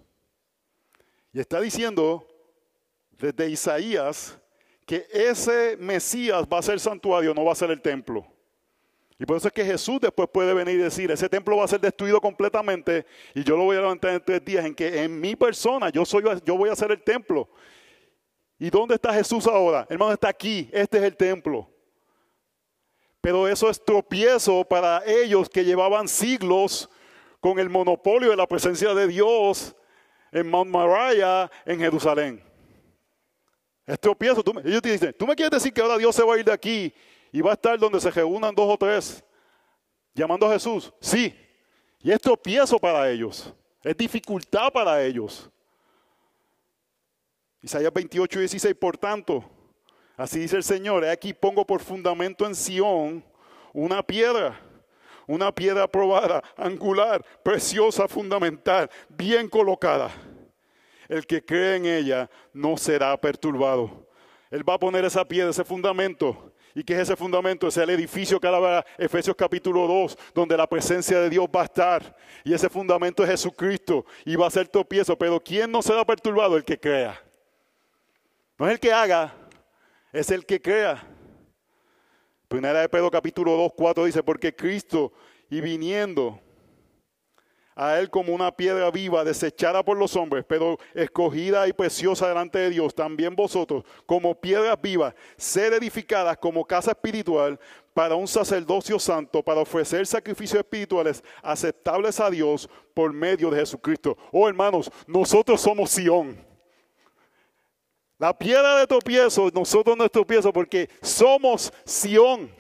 [1.33, 2.27] Y está diciendo
[3.13, 4.37] desde Isaías
[4.85, 8.34] que ese Mesías va a ser santuario, no va a ser el templo.
[9.25, 11.69] Y por eso es que Jesús después puede venir y decir, ese templo va a
[11.69, 15.19] ser destruido completamente y yo lo voy a levantar en tres días en que en
[15.19, 17.49] mi persona yo, soy, yo voy a ser el templo.
[18.59, 19.87] ¿Y dónde está Jesús ahora?
[19.89, 20.69] Hermano, está aquí.
[20.71, 21.67] Este es el templo.
[23.23, 26.91] Pero eso es tropiezo para ellos que llevaban siglos
[27.41, 29.75] con el monopolio de la presencia de Dios
[30.33, 32.45] en Mount Moriah, en Jerusalén.
[33.87, 34.45] Es tropiezo.
[34.63, 36.53] ellos te dicen, ¿tú me quieres decir que ahora Dios se va a ir de
[36.53, 36.93] aquí
[37.35, 39.25] y va a estar donde se reúnan dos o tres
[40.15, 40.95] llamando a Jesús?
[41.01, 41.35] Sí.
[42.01, 43.53] Y es tropiezo para ellos.
[43.83, 45.51] Es dificultad para ellos.
[47.61, 49.45] Isaías 28 y 16, por tanto,
[50.17, 53.25] así dice el Señor, aquí pongo por fundamento en Sión
[53.73, 54.61] una piedra,
[55.27, 60.13] una piedra probada, angular, preciosa, fundamental, bien colocada.
[61.09, 64.07] El que cree en ella no será perturbado.
[64.53, 66.54] Él va a poner esa piedra, ese fundamento.
[66.75, 67.69] ¿Y qué es ese fundamento?
[67.69, 71.65] Es el edificio que habla Efesios capítulo 2, donde la presencia de Dios va a
[71.65, 72.17] estar.
[72.43, 75.17] Y ese fundamento es Jesucristo y va a ser tropiezo.
[75.17, 76.57] Pero ¿quién no será perturbado?
[76.57, 77.23] El que crea.
[78.59, 79.33] No es el que haga,
[80.13, 81.07] es el que crea.
[82.49, 85.13] Primera de Pedro capítulo 2, 4 dice, porque Cristo
[85.49, 86.41] y viniendo
[87.77, 92.59] a él como una piedra viva, desechada por los hombres, pero escogida y preciosa delante
[92.59, 97.59] de Dios, también vosotros, como piedras vivas, ser edificadas como casa espiritual
[97.93, 104.17] para un sacerdocio santo, para ofrecer sacrificios espirituales aceptables a Dios por medio de Jesucristo.
[104.33, 106.37] Oh hermanos, nosotros somos Sión.
[108.19, 112.51] La piedra de tropiezo, nosotros no es tropiezo porque somos Sión.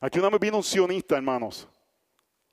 [0.00, 1.68] Aquí una vez vino un sionista, hermanos.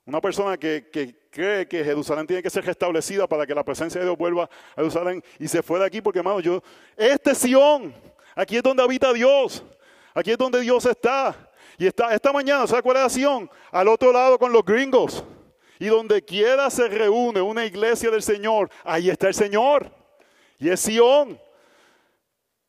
[0.06, 4.06] Una persona que, cree que Jerusalén tiene que ser restablecida para que la presencia de
[4.06, 6.62] Dios vuelva a Jerusalén y se fue de aquí porque, hermanos, yo,
[6.96, 7.92] este es Sión.
[8.36, 9.64] Aquí es donde habita Dios.
[10.14, 11.34] Aquí es donde Dios está.
[11.76, 13.50] Y está, esta mañana, ¿sabe cuál es Sión?
[13.72, 15.24] Al otro lado con los gringos.
[15.80, 19.90] Y donde quiera se reúne una iglesia del Señor, ahí está el Señor.
[20.58, 21.38] Y es Sión.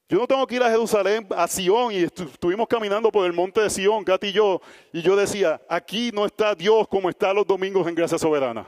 [0.08, 3.62] Yo no tengo que ir a Jerusalén, a Sion, y estuvimos caminando por el monte
[3.62, 4.62] de Sion, Katy y yo,
[4.94, 8.68] y yo decía, aquí no está Dios como está los domingos en Gracia Soberana.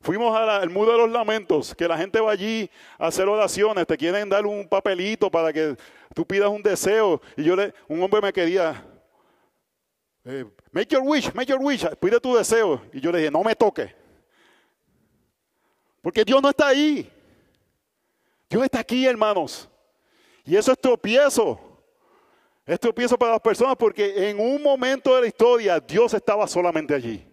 [0.00, 3.96] Fuimos al muro de los lamentos, que la gente va allí a hacer oraciones, te
[3.96, 5.76] quieren dar un papelito para que
[6.14, 7.20] tú pidas un deseo.
[7.36, 8.84] Y yo le, un hombre me quería,
[10.24, 12.80] eh, make your wish, make your wish, pide tu deseo.
[12.92, 13.94] Y yo le dije, no me toque.
[16.00, 17.10] Porque Dios no está ahí.
[18.48, 19.68] Dios está aquí, hermanos.
[20.44, 21.60] Y eso es tropiezo.
[22.64, 26.94] Es tropiezo para las personas porque en un momento de la historia Dios estaba solamente
[26.94, 27.26] allí.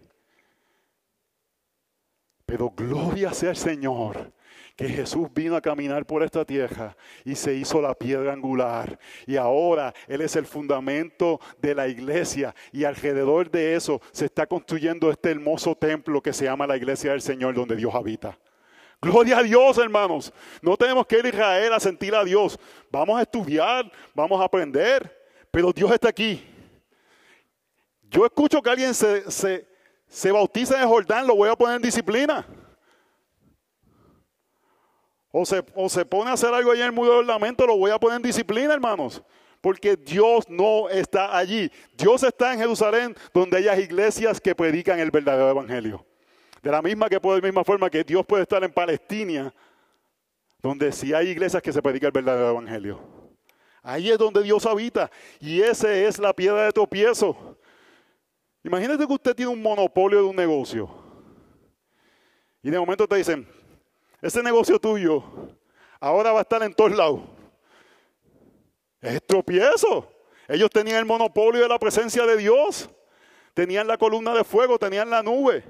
[2.44, 4.32] Pero gloria sea el Señor,
[4.74, 8.98] que Jesús vino a caminar por esta tierra y se hizo la piedra angular.
[9.24, 14.48] Y ahora Él es el fundamento de la iglesia y alrededor de eso se está
[14.48, 18.36] construyendo este hermoso templo que se llama la iglesia del Señor donde Dios habita.
[19.00, 20.32] Gloria a Dios, hermanos.
[20.60, 22.58] No tenemos que ir a Israel a sentir a Dios.
[22.90, 25.10] Vamos a estudiar, vamos a aprender,
[25.50, 26.46] pero Dios está aquí.
[28.02, 29.30] Yo escucho que alguien se,
[30.06, 32.46] se, bautiza en el Jordán, lo voy a poner en disciplina.
[35.32, 37.76] O se, o se pone a hacer algo allá en el muro del lamento, lo
[37.76, 39.22] voy a poner en disciplina, hermanos.
[39.60, 41.70] Porque Dios no está allí.
[41.96, 46.04] Dios está en Jerusalén, donde hay iglesias que predican el verdadero evangelio.
[46.62, 49.54] De la misma que puede, de misma forma que Dios puede estar en Palestina,
[50.58, 53.00] donde si hay iglesias que se predica el verdadero evangelio.
[53.82, 57.58] Ahí es donde Dios habita y esa es la piedra de tropiezo.
[58.62, 60.90] Imagínate que usted tiene un monopolio de un negocio
[62.62, 63.48] y de momento te dicen,
[64.20, 65.24] ese negocio tuyo
[65.98, 67.20] ahora va a estar en todos lados.
[69.00, 70.12] Es tropiezo.
[70.46, 72.90] Ellos tenían el monopolio de la presencia de Dios.
[73.54, 75.64] Tenían la columna de fuego, tenían la nube.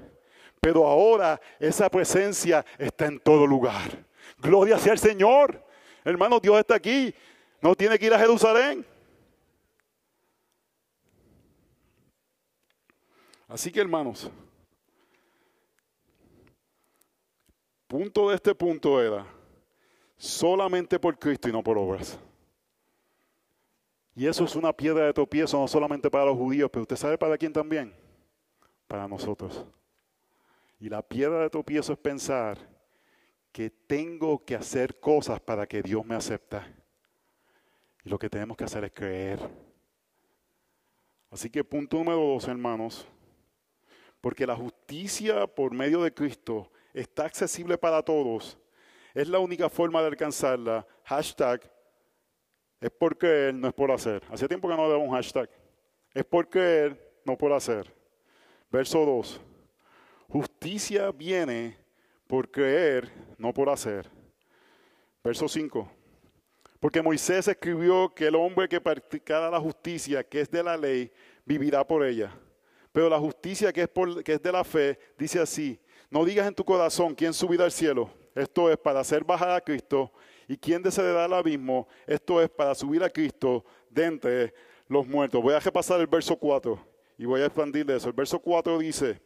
[0.61, 4.05] Pero ahora esa presencia está en todo lugar.
[4.37, 5.65] Gloria sea el Señor.
[6.05, 7.13] Hermano, Dios está aquí.
[7.59, 8.85] No tiene que ir a Jerusalén.
[13.47, 14.31] Así que hermanos,
[17.87, 19.25] punto de este punto era
[20.15, 22.17] solamente por Cristo y no por obras.
[24.15, 27.17] Y eso es una piedra de tropiezo no solamente para los judíos, pero usted sabe
[27.17, 27.93] para quién también,
[28.87, 29.65] para nosotros.
[30.81, 32.57] Y la piedra de tropiezo es pensar
[33.51, 36.57] que tengo que hacer cosas para que Dios me acepte.
[38.03, 39.39] Y lo que tenemos que hacer es creer.
[41.29, 43.07] Así que punto número dos, hermanos,
[44.21, 48.57] porque la justicia por medio de Cristo está accesible para todos.
[49.13, 50.87] Es la única forma de alcanzarla.
[51.03, 51.61] Hashtag
[52.79, 54.23] es por creer, no es por hacer.
[54.31, 55.47] Hace tiempo que no damos un hashtag.
[56.11, 57.93] Es por creer, no por hacer.
[58.71, 59.41] Verso 2.
[60.31, 61.77] Justicia viene
[62.25, 64.09] por creer, no por hacer.
[65.21, 65.91] Verso 5.
[66.79, 71.11] Porque Moisés escribió que el hombre que practicara la justicia, que es de la ley,
[71.45, 72.33] vivirá por ella.
[72.93, 75.77] Pero la justicia que es, de la fe, dice así,
[76.09, 78.09] no digas en tu corazón quién subirá al cielo.
[78.33, 80.13] Esto es para hacer bajar a Cristo.
[80.47, 81.89] ¿Y quién descenderá al abismo?
[82.07, 84.53] Esto es para subir a Cristo de entre
[84.87, 85.43] los muertos.
[85.43, 86.79] Voy a repasar el verso 4
[87.17, 88.07] y voy a expandir eso.
[88.07, 89.19] El verso 4 dice,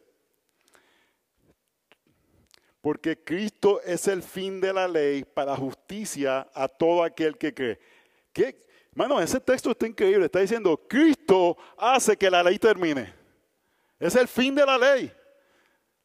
[2.86, 7.80] porque Cristo es el fin de la ley para justicia a todo aquel que cree.
[8.32, 8.56] ¿Qué?
[8.94, 10.26] Mano, ese texto está increíble.
[10.26, 13.12] Está diciendo, Cristo hace que la ley termine.
[13.98, 15.12] Es el fin de la ley.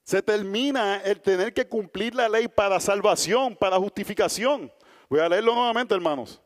[0.03, 4.73] Se termina el tener que cumplir la ley para salvación, para justificación.
[5.07, 6.41] Voy a leerlo nuevamente, hermanos.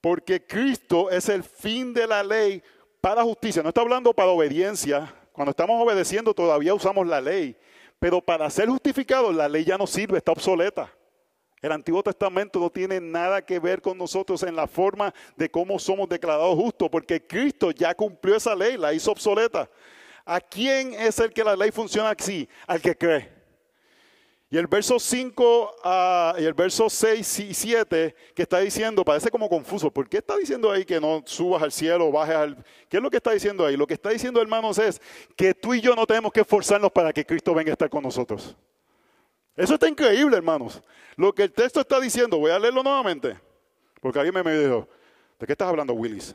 [0.00, 2.62] Porque Cristo es el fin de la ley
[3.02, 3.62] para justicia.
[3.62, 5.14] No está hablando para obediencia.
[5.30, 7.54] Cuando estamos obedeciendo todavía usamos la ley.
[8.04, 10.92] Pero para ser justificado la ley ya no sirve, está obsoleta.
[11.62, 15.78] El Antiguo Testamento no tiene nada que ver con nosotros en la forma de cómo
[15.78, 19.70] somos declarados justos, porque Cristo ya cumplió esa ley, la hizo obsoleta.
[20.26, 22.46] ¿A quién es el que la ley funciona así?
[22.66, 23.33] Al que cree.
[24.54, 29.28] Y el verso 5 ah, y el verso 6 y 7 que está diciendo, parece
[29.28, 29.90] como confuso.
[29.90, 32.64] ¿Por qué está diciendo ahí que no subas al cielo, bajes al...
[32.88, 33.76] ¿Qué es lo que está diciendo ahí?
[33.76, 35.02] Lo que está diciendo, hermanos, es
[35.34, 38.04] que tú y yo no tenemos que esforzarnos para que Cristo venga a estar con
[38.04, 38.54] nosotros.
[39.56, 40.80] Eso está increíble, hermanos.
[41.16, 43.36] Lo que el texto está diciendo, voy a leerlo nuevamente.
[44.00, 44.88] Porque alguien me dijo,
[45.40, 46.32] ¿de qué estás hablando, Willis?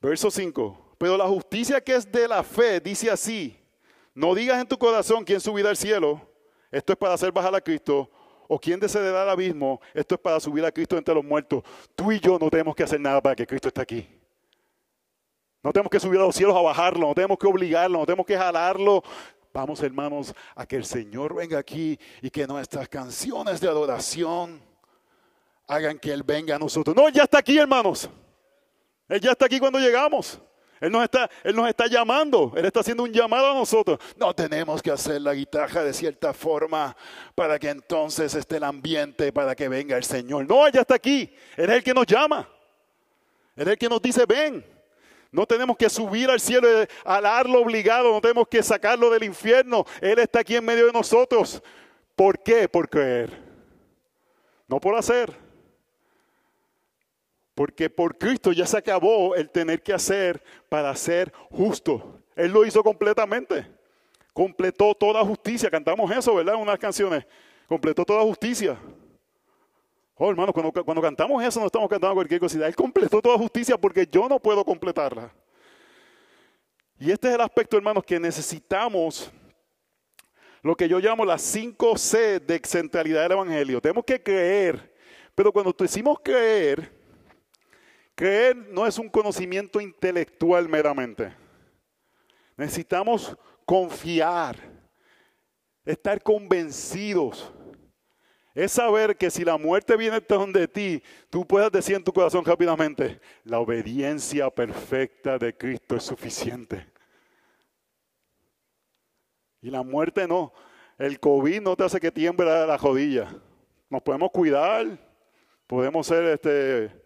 [0.00, 0.96] Verso 5.
[0.98, 3.61] Pero la justicia que es de la fe dice así
[4.14, 6.20] no digas en tu corazón quién subirá al cielo,
[6.70, 8.10] esto es para hacer bajar a Cristo,
[8.48, 11.62] o quién descenderá al abismo, esto es para subir a Cristo entre los muertos.
[11.94, 14.08] Tú y yo no tenemos que hacer nada para que Cristo esté aquí.
[15.62, 18.26] No tenemos que subir a los cielos a bajarlo, no tenemos que obligarlo, no tenemos
[18.26, 19.02] que jalarlo.
[19.54, 24.60] Vamos hermanos a que el Señor venga aquí y que nuestras canciones de adoración
[25.68, 26.96] hagan que Él venga a nosotros.
[26.96, 28.08] No, ya está aquí hermanos.
[29.08, 30.40] Él ya está aquí cuando llegamos.
[30.82, 34.00] Él nos, está, él nos está llamando, Él está haciendo un llamado a nosotros.
[34.16, 36.96] No tenemos que hacer la guitarra de cierta forma
[37.36, 40.44] para que entonces esté el ambiente, para que venga el Señor.
[40.48, 41.32] No, ya está aquí.
[41.56, 42.48] Él es el que nos llama.
[43.54, 44.66] Él es el que nos dice, ven.
[45.30, 49.86] No tenemos que subir al cielo y alarlo obligado, no tenemos que sacarlo del infierno.
[50.00, 51.62] Él está aquí en medio de nosotros.
[52.16, 52.68] ¿Por qué?
[52.68, 53.30] Por creer.
[54.66, 55.41] No por hacer.
[57.54, 62.20] Porque por Cristo ya se acabó el tener que hacer para ser justo.
[62.34, 63.66] Él lo hizo completamente.
[64.32, 65.70] Completó toda justicia.
[65.70, 66.54] Cantamos eso, ¿verdad?
[66.54, 67.26] Unas canciones.
[67.68, 68.78] Completó toda justicia.
[70.14, 72.66] Oh, hermanos, cuando, cuando cantamos eso no estamos cantando cualquier cosa.
[72.66, 75.32] Él completó toda justicia porque yo no puedo completarla.
[76.98, 79.30] Y este es el aspecto, hermanos, que necesitamos
[80.62, 83.80] lo que yo llamo las 5 C de centralidad del Evangelio.
[83.80, 84.92] Tenemos que creer.
[85.34, 87.01] Pero cuando decimos creer,
[88.14, 91.34] Creer no es un conocimiento intelectual meramente.
[92.56, 94.56] Necesitamos confiar,
[95.84, 97.52] estar convencidos.
[98.54, 102.44] Es saber que si la muerte viene de ti, tú puedas decir en tu corazón
[102.44, 106.86] rápidamente, la obediencia perfecta de Cristo es suficiente.
[109.62, 110.52] Y la muerte no.
[110.98, 113.34] El COVID no te hace que tiemble la rodilla.
[113.88, 114.98] Nos podemos cuidar,
[115.66, 117.01] podemos ser este,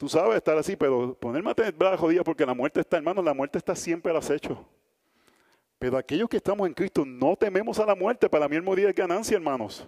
[0.00, 3.20] Tú sabes estar así, pero ponerme a tener brazos jodidos porque la muerte está, hermano,
[3.20, 4.66] la muerte está siempre al acecho.
[5.78, 8.86] Pero aquellos que estamos en Cristo no tememos a la muerte, para mí el morir
[8.86, 9.86] es ganancia, hermanos.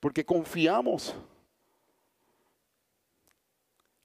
[0.00, 1.14] Porque confiamos.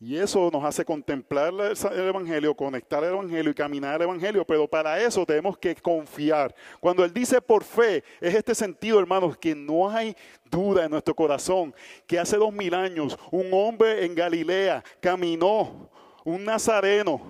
[0.06, 4.46] Y eso nos hace contemplar el Evangelio, conectar el Evangelio y caminar el Evangelio.
[4.46, 6.54] Pero para eso tenemos que confiar.
[6.82, 10.13] Cuando Él dice por fe, es este sentido, hermanos, que no hay
[10.52, 11.74] duda en nuestro corazón
[12.06, 15.89] que hace dos mil años un hombre en Galilea caminó,
[16.26, 17.22] un nazareno.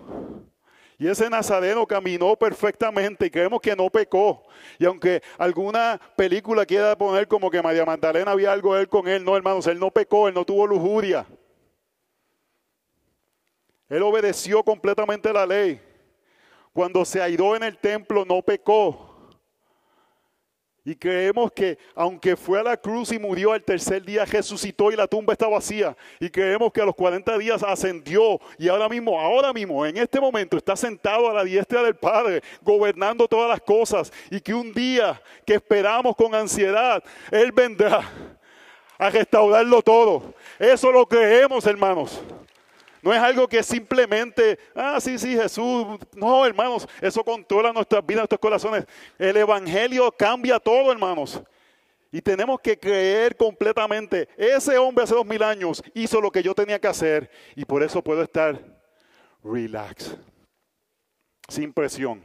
[0.97, 4.41] Y ese nazareno caminó perfectamente y creemos que no pecó.
[4.79, 9.23] Y aunque alguna película quiera poner como que María Magdalena había algo él con él,
[9.23, 11.23] no hermanos, él no pecó, él no tuvo lujuria.
[13.93, 15.79] Él obedeció completamente la ley.
[16.73, 19.29] Cuando se airó en el templo no pecó.
[20.83, 24.95] Y creemos que aunque fue a la cruz y murió al tercer día, resucitó y
[24.95, 25.95] la tumba está vacía.
[26.19, 30.19] Y creemos que a los 40 días ascendió y ahora mismo, ahora mismo, en este
[30.19, 34.11] momento está sentado a la diestra del Padre, gobernando todas las cosas.
[34.31, 38.11] Y que un día que esperamos con ansiedad, Él vendrá
[38.97, 40.33] a restaurarlo todo.
[40.57, 42.19] Eso lo creemos, hermanos.
[43.03, 45.85] No es algo que simplemente, ah, sí, sí, Jesús.
[46.15, 48.85] No, hermanos, eso controla nuestras vidas, nuestros corazones.
[49.19, 51.43] El Evangelio cambia todo, hermanos.
[52.13, 56.55] Y tenemos que creer completamente, ese hombre hace dos mil años hizo lo que yo
[56.55, 58.57] tenía que hacer y por eso puedo estar
[59.43, 60.15] relax,
[61.49, 62.23] sin presión.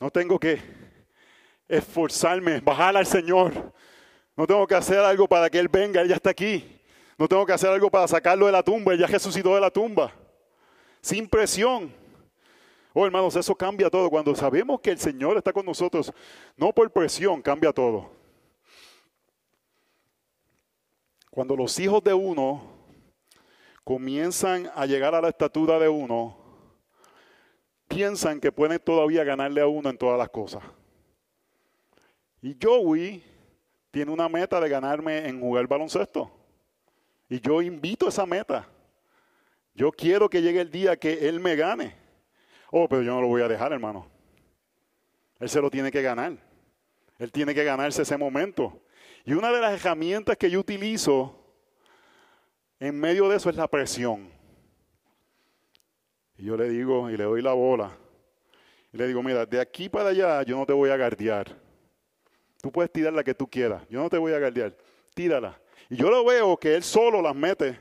[0.00, 0.58] No tengo que
[1.68, 3.74] esforzarme, bajar al Señor.
[4.36, 6.75] No tengo que hacer algo para que Él venga, Él ya está aquí.
[7.18, 9.70] No tengo que hacer algo para sacarlo de la tumba, Él ya resucitó de la
[9.70, 10.12] tumba.
[11.00, 11.92] Sin presión.
[12.92, 14.10] Oh, hermanos, eso cambia todo.
[14.10, 16.12] Cuando sabemos que el Señor está con nosotros,
[16.56, 18.10] no por presión, cambia todo.
[21.30, 22.62] Cuando los hijos de uno
[23.84, 26.36] comienzan a llegar a la estatura de uno,
[27.88, 30.62] piensan que pueden todavía ganarle a uno en todas las cosas.
[32.42, 33.22] Y Joey
[33.90, 36.30] tiene una meta de ganarme en jugar baloncesto.
[37.28, 38.68] Y yo invito a esa meta.
[39.74, 41.94] Yo quiero que llegue el día que él me gane.
[42.70, 44.06] Oh, pero yo no lo voy a dejar, hermano.
[45.38, 46.36] Él se lo tiene que ganar.
[47.18, 48.80] Él tiene que ganarse ese momento.
[49.24, 51.34] Y una de las herramientas que yo utilizo
[52.78, 54.30] en medio de eso es la presión.
[56.38, 57.96] Y yo le digo y le doy la bola.
[58.92, 61.54] Y le digo, mira, de aquí para allá yo no te voy a guardiar.
[62.60, 63.82] Tú puedes tirar la que tú quieras.
[63.88, 64.74] Yo no te voy a guardiar.
[65.14, 65.60] Tírala.
[65.88, 67.80] Y yo lo veo que él solo las mete.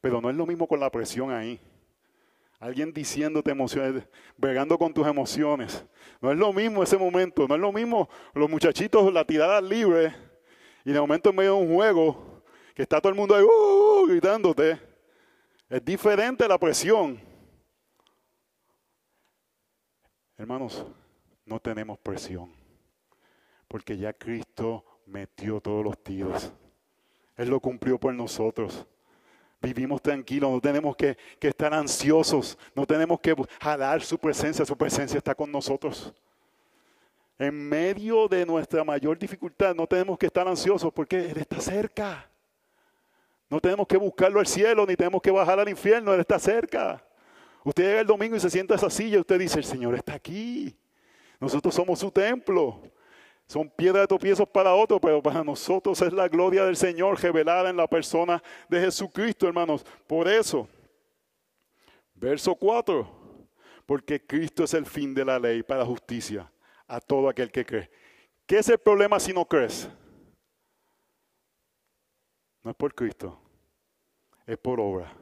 [0.00, 1.60] Pero no es lo mismo con la presión ahí.
[2.58, 4.04] Alguien diciéndote emociones,
[4.36, 5.84] bregando con tus emociones.
[6.20, 10.14] No es lo mismo ese momento, no es lo mismo los muchachitos, la tirada libre,
[10.84, 14.06] y de momento en medio de un juego, que está todo el mundo ahí uh,
[14.06, 14.78] gritándote.
[15.68, 17.20] Es diferente la presión.
[20.36, 20.86] Hermanos,
[21.44, 22.52] no tenemos presión,
[23.66, 26.52] porque ya Cristo metió todos los tiros.
[27.36, 28.86] Él lo cumplió por nosotros.
[29.60, 35.18] Vivimos tranquilos, no tenemos que, estar ansiosos, no tenemos que jalar su presencia, su presencia
[35.18, 36.12] está con nosotros.
[37.38, 42.28] En medio de nuestra mayor dificultad no tenemos que estar ansiosos porque Él está cerca.
[43.48, 47.04] No tenemos que buscarlo al cielo, ni tenemos que bajar al infierno, Él está cerca.
[47.64, 49.94] Usted llega el domingo y se sienta en esa silla y usted dice, el Señor
[49.94, 50.76] está aquí.
[51.38, 52.82] Nosotros somos su templo.
[53.46, 57.68] Son piedras de tropiezos para otros, pero para nosotros es la gloria del Señor revelada
[57.68, 59.84] en la persona de Jesucristo, hermanos.
[60.06, 60.68] Por eso,
[62.14, 63.06] verso 4,
[63.84, 66.50] porque Cristo es el fin de la ley para justicia
[66.86, 67.90] a todo aquel que cree.
[68.46, 69.88] ¿Qué es el problema si no crees?
[72.62, 73.38] No es por Cristo,
[74.46, 75.12] es por obra.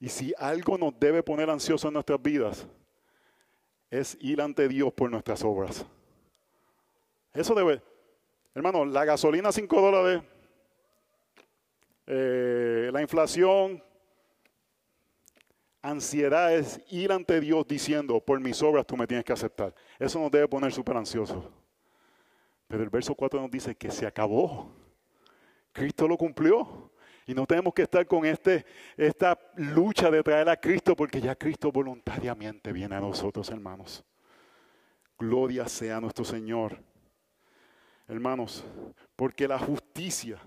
[0.00, 2.66] Y si algo nos debe poner ansiosos en nuestras vidas,
[3.90, 5.86] es ir ante Dios por nuestras obras.
[7.34, 7.82] Eso debe.
[8.54, 10.22] Hermano, la gasolina 5 dólares,
[12.06, 13.82] eh, la inflación,
[15.82, 19.74] ansiedad es ir ante Dios diciendo, por mis obras tú me tienes que aceptar.
[19.98, 21.44] Eso nos debe poner súper ansiosos.
[22.68, 24.70] Pero el verso 4 nos dice que se acabó.
[25.72, 26.92] Cristo lo cumplió.
[27.26, 28.64] Y no tenemos que estar con este,
[28.96, 34.04] esta lucha de traer a Cristo porque ya Cristo voluntariamente viene a nosotros, hermanos.
[35.18, 36.78] Gloria sea nuestro Señor.
[38.06, 38.64] Hermanos,
[39.16, 40.38] porque la justicia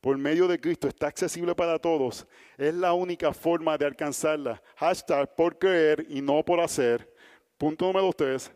[0.00, 2.26] por medio de Cristo está accesible para todos,
[2.58, 4.62] es la única forma de alcanzarla.
[4.76, 7.10] Hashtag por creer y no por hacer.
[7.56, 8.52] Punto número tres.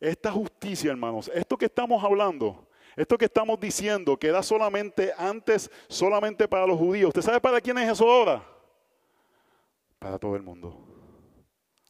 [0.00, 2.66] Esta justicia, hermanos, esto que estamos hablando,
[2.96, 7.08] esto que estamos diciendo, queda solamente antes, solamente para los judíos.
[7.08, 8.42] ¿Usted sabe para quién es eso ahora?
[9.98, 10.87] Para todo el mundo.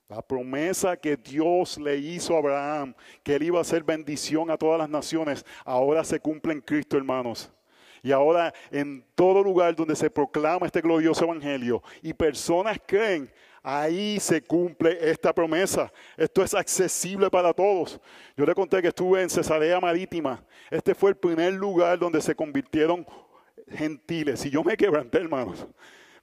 [0.08, 4.56] La promesa que Dios le hizo a Abraham, que él iba a hacer bendición a
[4.56, 7.52] todas las naciones, ahora se cumple en Cristo, hermanos.
[8.02, 13.30] Y ahora en todo lugar donde se proclama este glorioso evangelio y personas creen,
[13.62, 15.92] ahí se cumple esta promesa.
[16.16, 18.00] Esto es accesible para todos.
[18.34, 20.42] Yo le conté que estuve en Cesarea Marítima.
[20.70, 23.06] Este fue el primer lugar donde se convirtieron
[23.70, 24.46] gentiles.
[24.46, 25.66] Y yo me quebranté, hermanos.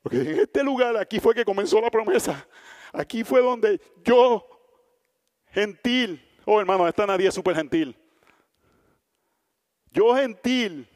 [0.02, 2.48] Porque en este lugar, aquí fue que comenzó la promesa.
[2.98, 4.46] Aquí fue donde yo,
[5.52, 7.96] gentil, oh hermano, esta nadie es súper gentil.
[9.92, 10.88] Yo gentil,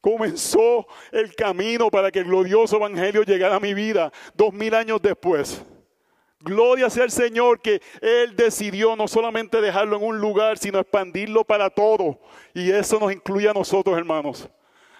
[0.00, 5.00] comenzó el camino para que el glorioso evangelio llegara a mi vida dos mil años
[5.00, 5.64] después.
[6.40, 11.44] Gloria sea el Señor que Él decidió no solamente dejarlo en un lugar, sino expandirlo
[11.44, 12.20] para todo.
[12.52, 14.48] Y eso nos incluye a nosotros, hermanos.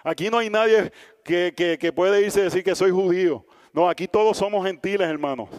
[0.03, 0.91] Aquí no hay nadie
[1.23, 3.45] que, que puede irse a decir que soy judío.
[3.73, 5.51] No, aquí todos somos gentiles, hermanos.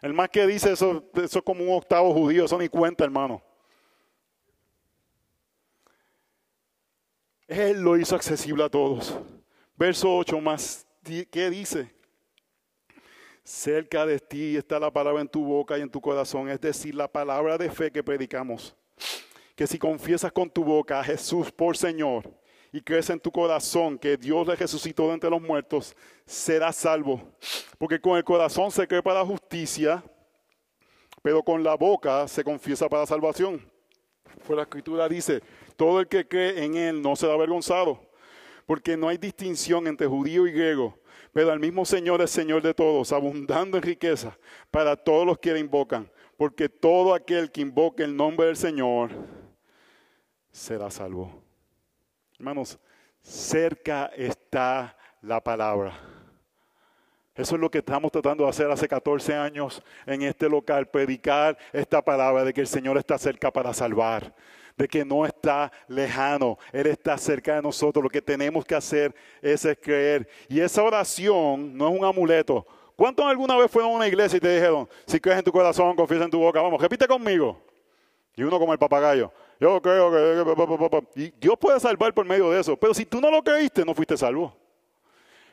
[0.00, 3.42] El más que dice eso, eso es como un octavo judío, eso ni cuenta, hermano.
[7.46, 9.18] Él lo hizo accesible a todos.
[9.76, 10.86] Verso 8 más,
[11.30, 11.92] ¿qué dice?
[13.42, 16.94] Cerca de ti está la palabra en tu boca y en tu corazón, es decir,
[16.94, 18.76] la palabra de fe que predicamos.
[19.56, 22.32] que si confiesas con tu boca a Jesús por Señor
[22.72, 25.96] y crees en tu corazón que Dios le resucitó de entre los muertos,
[26.26, 27.22] serás salvo.
[27.78, 30.02] Porque con el corazón se cree para justicia,
[31.22, 33.60] pero con la boca se confiesa para salvación.
[34.46, 35.42] Pues la escritura dice,
[35.76, 38.00] todo el que cree en Él no será avergonzado,
[38.66, 40.98] porque no hay distinción entre judío y griego,
[41.32, 44.38] pero el mismo Señor es Señor de todos, abundando en riqueza
[44.70, 49.10] para todos los que le invocan, porque todo aquel que invoque el nombre del Señor
[50.50, 51.47] será salvo.
[52.38, 52.78] Hermanos,
[53.20, 55.98] cerca está la palabra.
[57.34, 61.58] Eso es lo que estamos tratando de hacer hace 14 años en este local, predicar
[61.72, 64.32] esta palabra de que el Señor está cerca para salvar,
[64.76, 68.04] de que no está lejano, Él está cerca de nosotros.
[68.04, 69.12] Lo que tenemos que hacer
[69.42, 70.28] es, creer.
[70.48, 72.64] Y esa oración no es un amuleto.
[72.94, 75.96] ¿Cuántos alguna vez fueron a una iglesia y te dijeron, si crees en tu corazón,
[75.96, 76.62] confiesa en tu boca?
[76.62, 77.60] Vamos, repite conmigo.
[78.36, 79.32] Y uno como el papagayo.
[79.60, 81.20] Yo creo que...
[81.20, 82.76] Y Dios puede salvar por medio de eso.
[82.76, 84.56] Pero si tú no lo creíste, no fuiste salvo.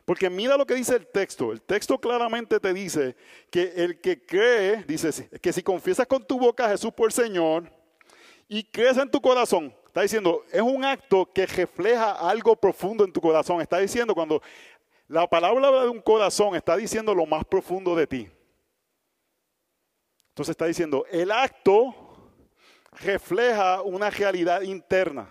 [0.06, 1.52] Porque mira lo que dice el texto.
[1.52, 3.16] El texto claramente te dice
[3.50, 7.72] que el que cree, dice que si confiesas con tu boca a Jesús por Señor
[8.48, 13.12] y crees en tu corazón, está diciendo, es un acto que refleja algo profundo en
[13.12, 13.60] tu corazón.
[13.62, 14.44] Está diciendo cuando
[15.08, 18.30] la palabra de un corazón está diciendo lo más profundo de ti.
[20.30, 22.05] Entonces está diciendo, el acto
[23.02, 25.28] refleja una realidad interna.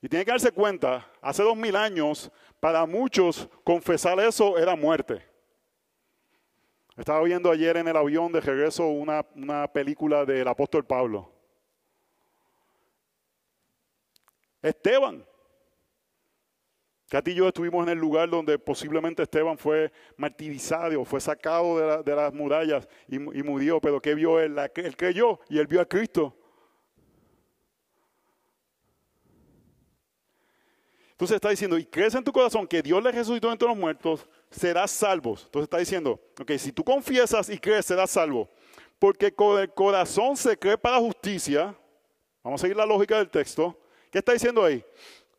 [0.00, 5.24] Y tiene que darse cuenta, hace dos mil años para muchos, confesar eso era muerte.
[6.96, 11.30] Estaba viendo ayer en el avión de regreso una, una película del apóstol Pablo.
[14.60, 15.24] Esteban.
[17.08, 22.14] Katy y yo estuvimos en el lugar donde posiblemente Esteban fue martirizado, fue sacado de,
[22.14, 23.80] las murallas y, y, murió.
[23.80, 24.58] Pero ¿qué vio él?
[24.74, 26.36] Él creyó y él vio a Cristo.
[31.18, 34.24] Entonces está diciendo, y crees en tu corazón que Dios le resucitó entre los muertos,
[34.52, 35.30] serás salvo.
[35.30, 38.48] Entonces está diciendo, ok, si tú confiesas y crees, serás salvo.
[39.00, 41.74] Porque con el corazón se cree para justicia.
[42.40, 43.76] Vamos a seguir la lógica del texto.
[44.12, 44.84] ¿Qué está diciendo ahí?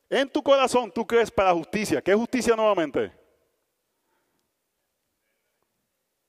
[0.10, 2.02] En tu corazón tú crees para justicia.
[2.02, 3.14] ¿Qué es justicia nuevamente?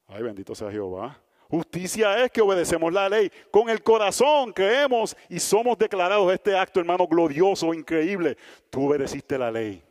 [0.07, 1.21] Ay, bendito sea Jehová.
[1.51, 3.31] Justicia es que obedecemos la ley.
[3.51, 8.37] Con el corazón creemos y somos declarados este acto, hermano, glorioso, increíble.
[8.71, 9.83] Tú obedeciste la ley.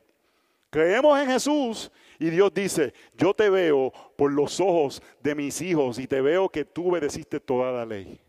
[0.70, 6.00] Creemos en Jesús y Dios dice, yo te veo por los ojos de mis hijos
[6.00, 8.22] y te veo que tú obedeciste toda la ley.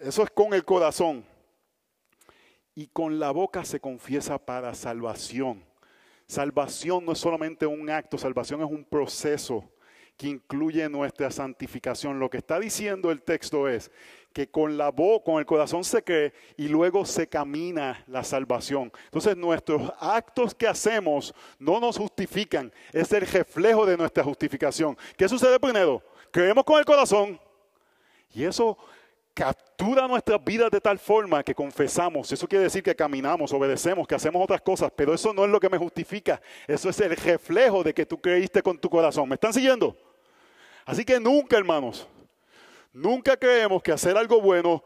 [0.00, 1.24] Eso es con el corazón.
[2.74, 5.64] Y con la boca se confiesa para salvación.
[6.26, 9.64] Salvación no es solamente un acto, salvación es un proceso
[10.16, 12.18] que incluye nuestra santificación.
[12.18, 13.90] Lo que está diciendo el texto es
[14.32, 18.92] que con la voz, con el corazón se cree y luego se camina la salvación.
[19.04, 24.96] Entonces nuestros actos que hacemos no nos justifican, es el reflejo de nuestra justificación.
[25.16, 26.02] ¿Qué sucede primero?
[26.30, 27.40] Creemos con el corazón
[28.34, 28.76] y eso
[29.32, 32.30] captura nuestras vidas de tal forma que confesamos.
[32.30, 35.60] Eso quiere decir que caminamos, obedecemos, que hacemos otras cosas, pero eso no es lo
[35.60, 36.40] que me justifica.
[36.66, 39.28] Eso es el reflejo de que tú creíste con tu corazón.
[39.28, 39.96] ¿Me están siguiendo?
[40.86, 42.06] Así que nunca, hermanos,
[42.92, 44.82] nunca creemos que hacer algo bueno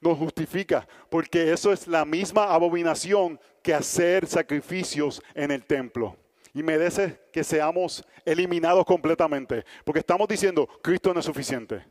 [0.00, 6.16] nos justifica, porque eso es la misma abominación que hacer sacrificios en el templo.
[6.52, 11.84] Y merece que seamos eliminados completamente, porque estamos diciendo, Cristo no es suficiente.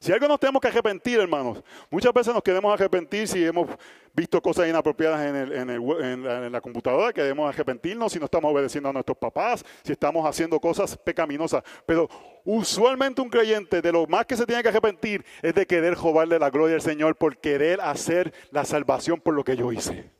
[0.00, 3.68] Si algo nos tenemos que arrepentir, hermanos, muchas veces nos queremos arrepentir si hemos
[4.14, 9.62] visto cosas inapropiadas en, la, computadora, queremos arrepentirnos si no estamos obedeciendo a nuestros papás,
[9.82, 11.62] si estamos haciendo cosas pecaminosas.
[11.84, 12.08] Pero
[12.46, 16.38] usualmente un creyente de lo más que se tiene que arrepentir es de querer robarle
[16.38, 20.10] la gloria al Señor por querer hacer la salvación por lo que yo hice.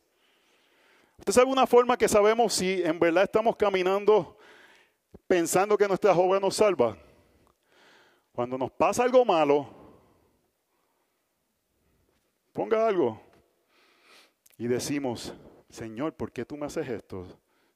[1.17, 4.37] ¿Usted sabe una forma que sabemos si en verdad estamos caminando
[5.25, 6.95] pensando que nuestra obra nos salva?
[8.31, 9.67] Cuando nos pasa algo malo,
[12.53, 13.21] ponga algo
[14.57, 15.33] y decimos,
[15.69, 17.25] Señor, ¿por qué tú me haces esto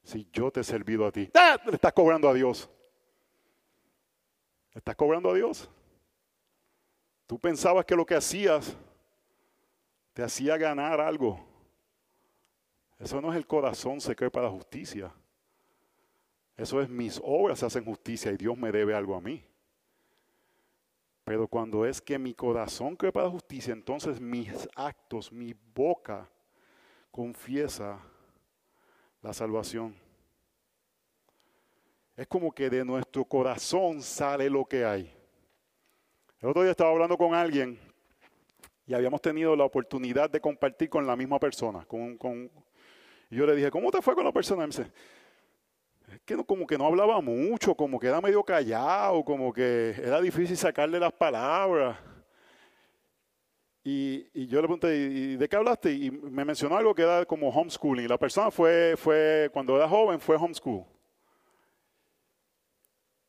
[0.02, 1.30] si yo te he servido a ti?
[1.34, 1.58] ¡Ah!
[1.66, 2.70] Le estás cobrando a Dios.
[4.72, 5.68] ¿Le estás cobrando a Dios?
[7.26, 8.76] Tú pensabas que lo que hacías
[10.12, 11.44] te hacía ganar algo.
[12.98, 15.12] Eso no es el corazón se cree para la justicia.
[16.56, 19.44] Eso es mis obras hacen justicia y Dios me debe algo a mí.
[21.26, 26.30] Pero cuando es que mi corazón cree para justicia, entonces mis actos, mi boca
[27.10, 27.98] confiesa
[29.20, 29.96] la salvación.
[32.16, 35.12] Es como que de nuestro corazón sale lo que hay.
[36.40, 37.76] El otro día estaba hablando con alguien
[38.86, 41.84] y habíamos tenido la oportunidad de compartir con la misma persona.
[41.86, 42.48] Con, con,
[43.30, 44.62] y yo le dije, ¿cómo te fue con la persona?
[44.62, 44.92] Y me dice,
[46.12, 49.94] es que no, como que no hablaba mucho, como que era medio callado, como que
[49.98, 51.98] era difícil sacarle las palabras.
[53.82, 55.92] Y, y, yo le pregunté, ¿y de qué hablaste?
[55.92, 58.08] Y me mencionó algo que era como homeschooling.
[58.08, 60.84] La persona fue, fue cuando era joven, fue homeschool.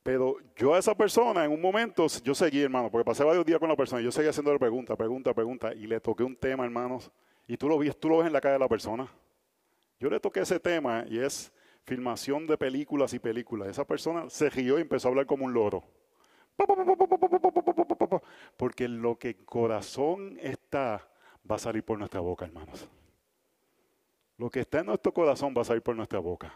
[0.07, 3.59] Pero yo a esa persona, en un momento, yo seguí, hermano, porque pasé varios días
[3.59, 6.63] con la persona, y yo seguía haciéndole pregunta, pregunta, pregunta, y le toqué un tema,
[6.63, 7.11] hermanos,
[7.45, 9.11] y tú lo tú lo ves en la cara de la persona.
[9.99, 11.51] Yo le toqué ese tema, y es
[11.87, 13.69] filmación de películas y películas.
[13.69, 15.85] Esa persona se rió y empezó a hablar como un loro.
[18.57, 21.07] Porque lo que corazón está,
[21.49, 22.87] va a salir por nuestra boca, hermanos.
[24.37, 26.53] Lo que está en nuestro corazón va a salir por nuestra boca.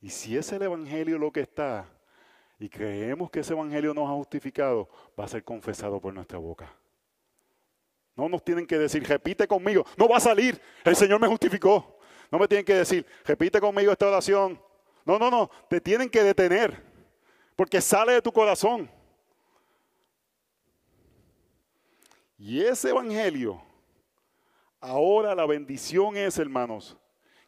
[0.00, 1.86] Y si es el Evangelio lo que está,
[2.58, 4.88] y creemos que ese evangelio nos ha justificado,
[5.18, 6.70] va a ser confesado por nuestra boca.
[8.16, 11.99] No nos tienen que decir, repite conmigo, no va a salir, el Señor me justificó.
[12.30, 14.60] No me tienen que decir, repite conmigo esta oración.
[15.04, 16.82] No, no, no, te tienen que detener,
[17.56, 18.90] porque sale de tu corazón.
[22.38, 23.60] Y ese evangelio,
[24.80, 26.96] ahora la bendición es, hermanos,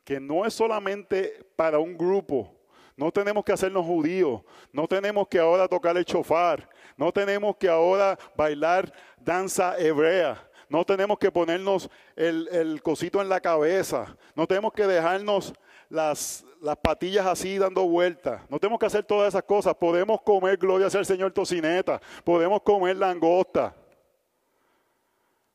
[0.05, 2.55] que no es solamente para un grupo,
[2.97, 4.43] no tenemos que hacernos judíos.
[4.73, 6.69] No tenemos que ahora tocar el chofar.
[6.97, 10.49] No tenemos que ahora bailar danza hebrea.
[10.73, 14.17] No tenemos que ponernos el, cosito en la cabeza.
[14.35, 15.53] No tenemos que dejarnos
[15.91, 18.41] las, las patillas así dando vueltas.
[18.49, 19.75] No tenemos que hacer todas esas cosas.
[19.75, 22.01] Podemos comer, gloria sea el Señor, tocineta.
[22.25, 23.77] Podemos comer langosta.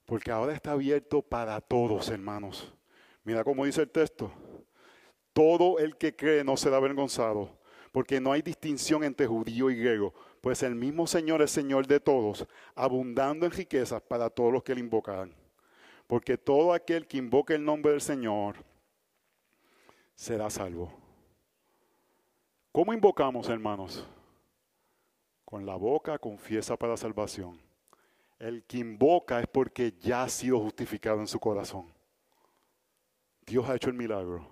[0.06, 2.72] Porque ahora está abierto para todos, hermanos.
[3.24, 4.32] Mira cómo dice el texto.
[5.34, 7.58] Todo el que cree no será avergonzado,
[7.92, 12.00] porque no hay distinción entre judío y griego, pues el mismo Señor es Señor de
[12.00, 15.34] todos, abundando en riquezas para todos los que le invocan.
[16.08, 18.56] Porque todo aquel que invoque el nombre del Señor
[20.16, 20.94] será salvo.
[22.72, 24.06] ¿Cómo invocamos, hermanos?
[25.46, 27.60] Con la boca confiesa para salvación.
[28.40, 31.92] El que invoca es porque ya ha sido justificado en su corazón.
[33.46, 34.46] Dios ha hecho el milagro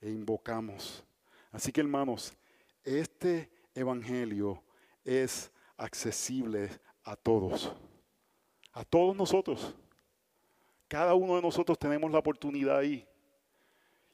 [0.00, 1.04] e invocamos.
[1.52, 2.34] Así que hermanos,
[2.82, 4.63] este Evangelio
[5.04, 6.70] es accesible
[7.02, 7.72] a todos,
[8.72, 9.74] a todos nosotros.
[10.88, 13.06] Cada uno de nosotros tenemos la oportunidad ahí.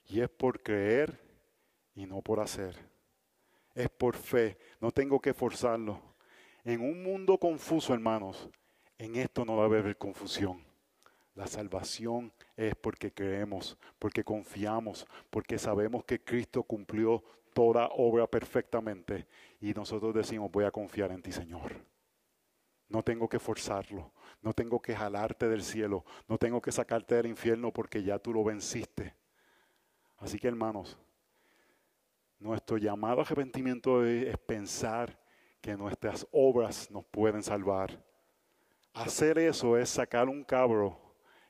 [0.09, 1.21] Y es por creer
[1.95, 2.77] y no por hacer.
[3.75, 4.59] Es por fe.
[4.81, 6.01] No tengo que forzarlo.
[6.65, 8.49] En un mundo confuso, hermanos,
[8.99, 10.63] en esto no va a haber confusión.
[11.35, 17.23] La salvación es porque creemos, porque confiamos, porque sabemos que Cristo cumplió
[17.53, 19.27] toda obra perfectamente
[19.61, 21.73] y nosotros decimos, voy a confiar en ti, Señor.
[22.89, 27.27] No tengo que forzarlo, no tengo que jalarte del cielo, no tengo que sacarte del
[27.27, 29.15] infierno porque ya tú lo venciste.
[30.19, 30.99] Así que hermanos,
[32.39, 35.19] nuestro llamado a arrepentimiento es pensar
[35.61, 38.03] que nuestras obras nos pueden salvar.
[38.93, 40.99] Hacer eso es sacar un cabro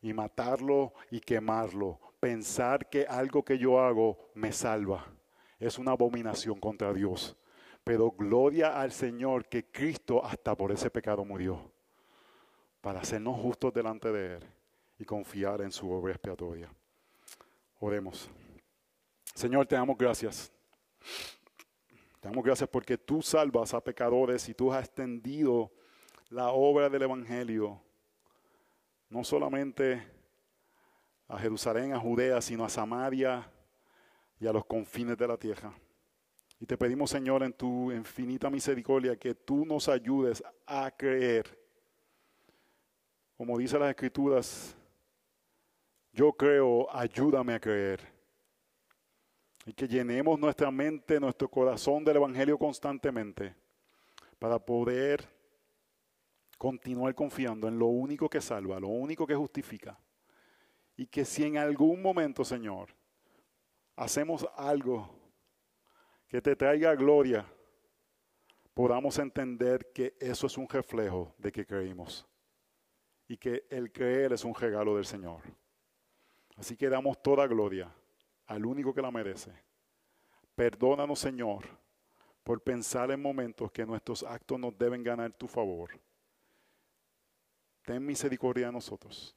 [0.02, 1.98] y matarlo y quemarlo.
[2.18, 5.06] Pensar que algo que yo hago me salva
[5.60, 7.36] es una abominación contra Dios.
[7.84, 11.70] Pero gloria al Señor que Cristo hasta por ese pecado murió,
[12.80, 14.44] para hacernos justos delante de Él
[14.98, 16.72] y confiar en su obra expiatoria.
[17.78, 18.30] Oremos.
[19.34, 20.52] Señor, te damos gracias.
[22.20, 25.70] Te damos gracias porque tú salvas a pecadores y tú has extendido
[26.28, 27.80] la obra del Evangelio
[29.08, 30.06] no solamente
[31.26, 33.50] a Jerusalén, a Judea, sino a Samaria
[34.40, 35.72] y a los confines de la tierra.
[36.58, 41.58] Y te pedimos, Señor, en tu infinita misericordia, que tú nos ayudes a creer.
[43.36, 44.76] Como dice las Escrituras,
[46.12, 48.00] yo creo, ayúdame a creer.
[49.66, 53.54] Y que llenemos nuestra mente, nuestro corazón del Evangelio constantemente
[54.38, 55.28] para poder
[56.56, 59.98] continuar confiando en lo único que salva, lo único que justifica.
[60.96, 62.88] Y que si en algún momento, Señor,
[64.00, 65.08] hacemos algo
[66.28, 67.46] que te traiga gloria,
[68.74, 72.26] podamos entender que eso es un reflejo de que creímos.
[73.28, 75.42] Y que el creer es un regalo del Señor.
[76.56, 77.94] Así que damos toda gloria
[78.46, 79.52] al único que la merece.
[80.54, 81.64] Perdónanos, Señor,
[82.42, 85.90] por pensar en momentos que nuestros actos nos deben ganar tu favor
[87.90, 89.34] ten misericordia de nosotros.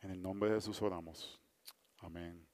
[0.00, 1.40] En el nombre de Jesús oramos.
[1.98, 2.45] Amén.